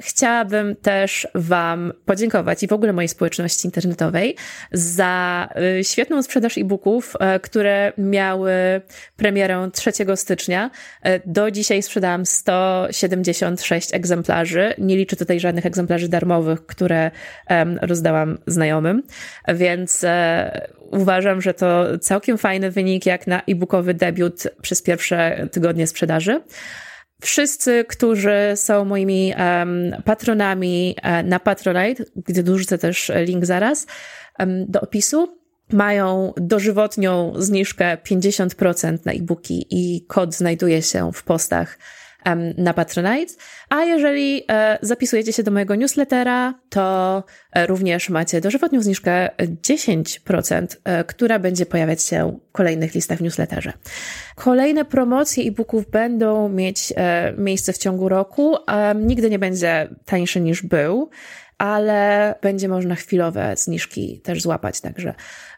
Chciałabym 0.00 0.76
też 0.76 1.28
Wam 1.34 1.92
podziękować 2.04 2.62
i 2.62 2.66
w 2.66 2.72
ogóle 2.72 2.92
mojej 2.92 3.08
społeczności 3.08 3.66
internetowej 3.66 4.36
za 4.72 5.48
y, 5.80 5.84
świetną 5.84 6.22
sprzedaż 6.22 6.58
e-booków, 6.58 7.14
e, 7.20 7.40
które 7.40 7.92
miały 7.98 8.52
premierę 9.16 9.70
3 9.72 9.92
stycznia. 10.16 10.70
E, 11.02 11.20
do 11.26 11.50
dzisiaj 11.50 11.82
sprzedałam 11.82 12.26
176 12.26 13.94
egzemplarzy. 13.94 14.74
Nie 14.78 14.96
liczę 14.96 15.16
tutaj 15.16 15.40
żadnych 15.40 15.66
egzemplarzy 15.66 16.08
darmowych, 16.08 16.66
które 16.66 17.10
rozdałam 17.82 18.38
znajomym, 18.46 19.02
więc 19.54 20.04
e, 20.04 20.68
uważam, 20.90 21.42
że 21.42 21.54
to 21.54 21.98
całkiem 21.98 22.38
fajny 22.38 22.70
wynik 22.70 23.06
jak 23.06 23.26
na 23.26 23.42
e-bookowy 23.48 23.94
debiut 23.94 24.42
przez 24.62 24.82
pierwsze 24.82 25.48
tygodnie 25.52 25.86
sprzedaży. 25.86 26.11
Wszyscy, 27.20 27.84
którzy 27.88 28.52
są 28.54 28.84
moimi 28.84 29.34
patronami 30.04 30.96
uh, 30.98 31.28
na 31.28 31.40
Patronite, 31.40 32.04
gdzie 32.16 32.42
dorzucę 32.42 32.78
też 32.78 33.12
link 33.26 33.44
zaraz 33.44 33.86
do 34.68 34.80
opisu, 34.80 35.38
mają 35.72 36.32
dożywotnią 36.36 37.32
zniżkę 37.36 37.96
50% 37.96 38.98
na 39.04 39.12
e-booki 39.12 39.66
i 39.70 40.06
kod 40.06 40.34
znajduje 40.34 40.82
się 40.82 41.12
w 41.12 41.22
postach 41.22 41.78
na 42.56 42.74
Patronite. 42.74 43.34
A 43.68 43.84
jeżeli 43.84 44.44
e, 44.50 44.78
zapisujecie 44.82 45.32
się 45.32 45.42
do 45.42 45.50
mojego 45.50 45.74
newslettera, 45.74 46.54
to 46.68 47.24
e, 47.52 47.66
również 47.66 48.08
macie 48.10 48.40
dożywotnią 48.40 48.82
zniżkę 48.82 49.28
10%, 49.38 50.66
e, 50.84 51.04
która 51.04 51.38
będzie 51.38 51.66
pojawiać 51.66 52.02
się 52.02 52.38
w 52.48 52.52
kolejnych 52.52 52.94
listach 52.94 53.18
w 53.18 53.22
newsletterze. 53.22 53.72
Kolejne 54.34 54.84
promocje 54.84 55.44
e-booków 55.44 55.90
będą 55.90 56.48
mieć 56.48 56.92
miejsce 57.38 57.72
w 57.72 57.78
ciągu 57.78 58.08
roku. 58.08 58.56
Nigdy 58.94 59.30
nie 59.30 59.38
będzie 59.38 59.88
tańszy 60.04 60.40
niż 60.40 60.62
był 60.62 61.10
ale 61.62 62.34
będzie 62.42 62.68
można 62.68 62.94
chwilowe 62.94 63.56
zniżki 63.56 64.20
też 64.20 64.42
złapać. 64.42 64.80
Także 64.80 65.14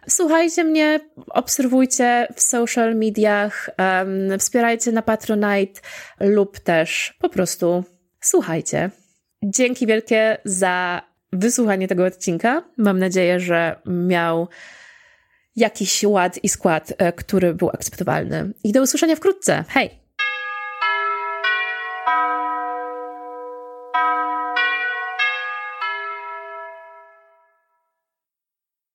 słuchajcie 0.08 0.64
mnie, 0.64 1.00
obserwujcie 1.30 2.28
w 2.34 2.40
social 2.40 2.94
mediach, 2.94 3.70
um, 3.78 4.38
wspierajcie 4.38 4.92
na 4.92 5.02
Patronite 5.02 5.80
lub 6.20 6.58
też 6.58 7.16
po 7.20 7.28
prostu 7.28 7.84
słuchajcie. 8.20 8.90
Dzięki 9.42 9.86
wielkie 9.86 10.38
za 10.44 11.02
wysłuchanie 11.32 11.88
tego 11.88 12.04
odcinka. 12.04 12.64
Mam 12.76 12.98
nadzieję, 12.98 13.40
że 13.40 13.76
miał 13.86 14.48
jakiś 15.56 16.04
ład 16.04 16.38
i 16.42 16.48
skład, 16.48 16.92
e, 16.98 17.12
który 17.12 17.54
był 17.54 17.68
akceptowalny. 17.68 18.52
I 18.64 18.72
do 18.72 18.82
usłyszenia 18.82 19.16
wkrótce. 19.16 19.64
Hej! 19.68 20.03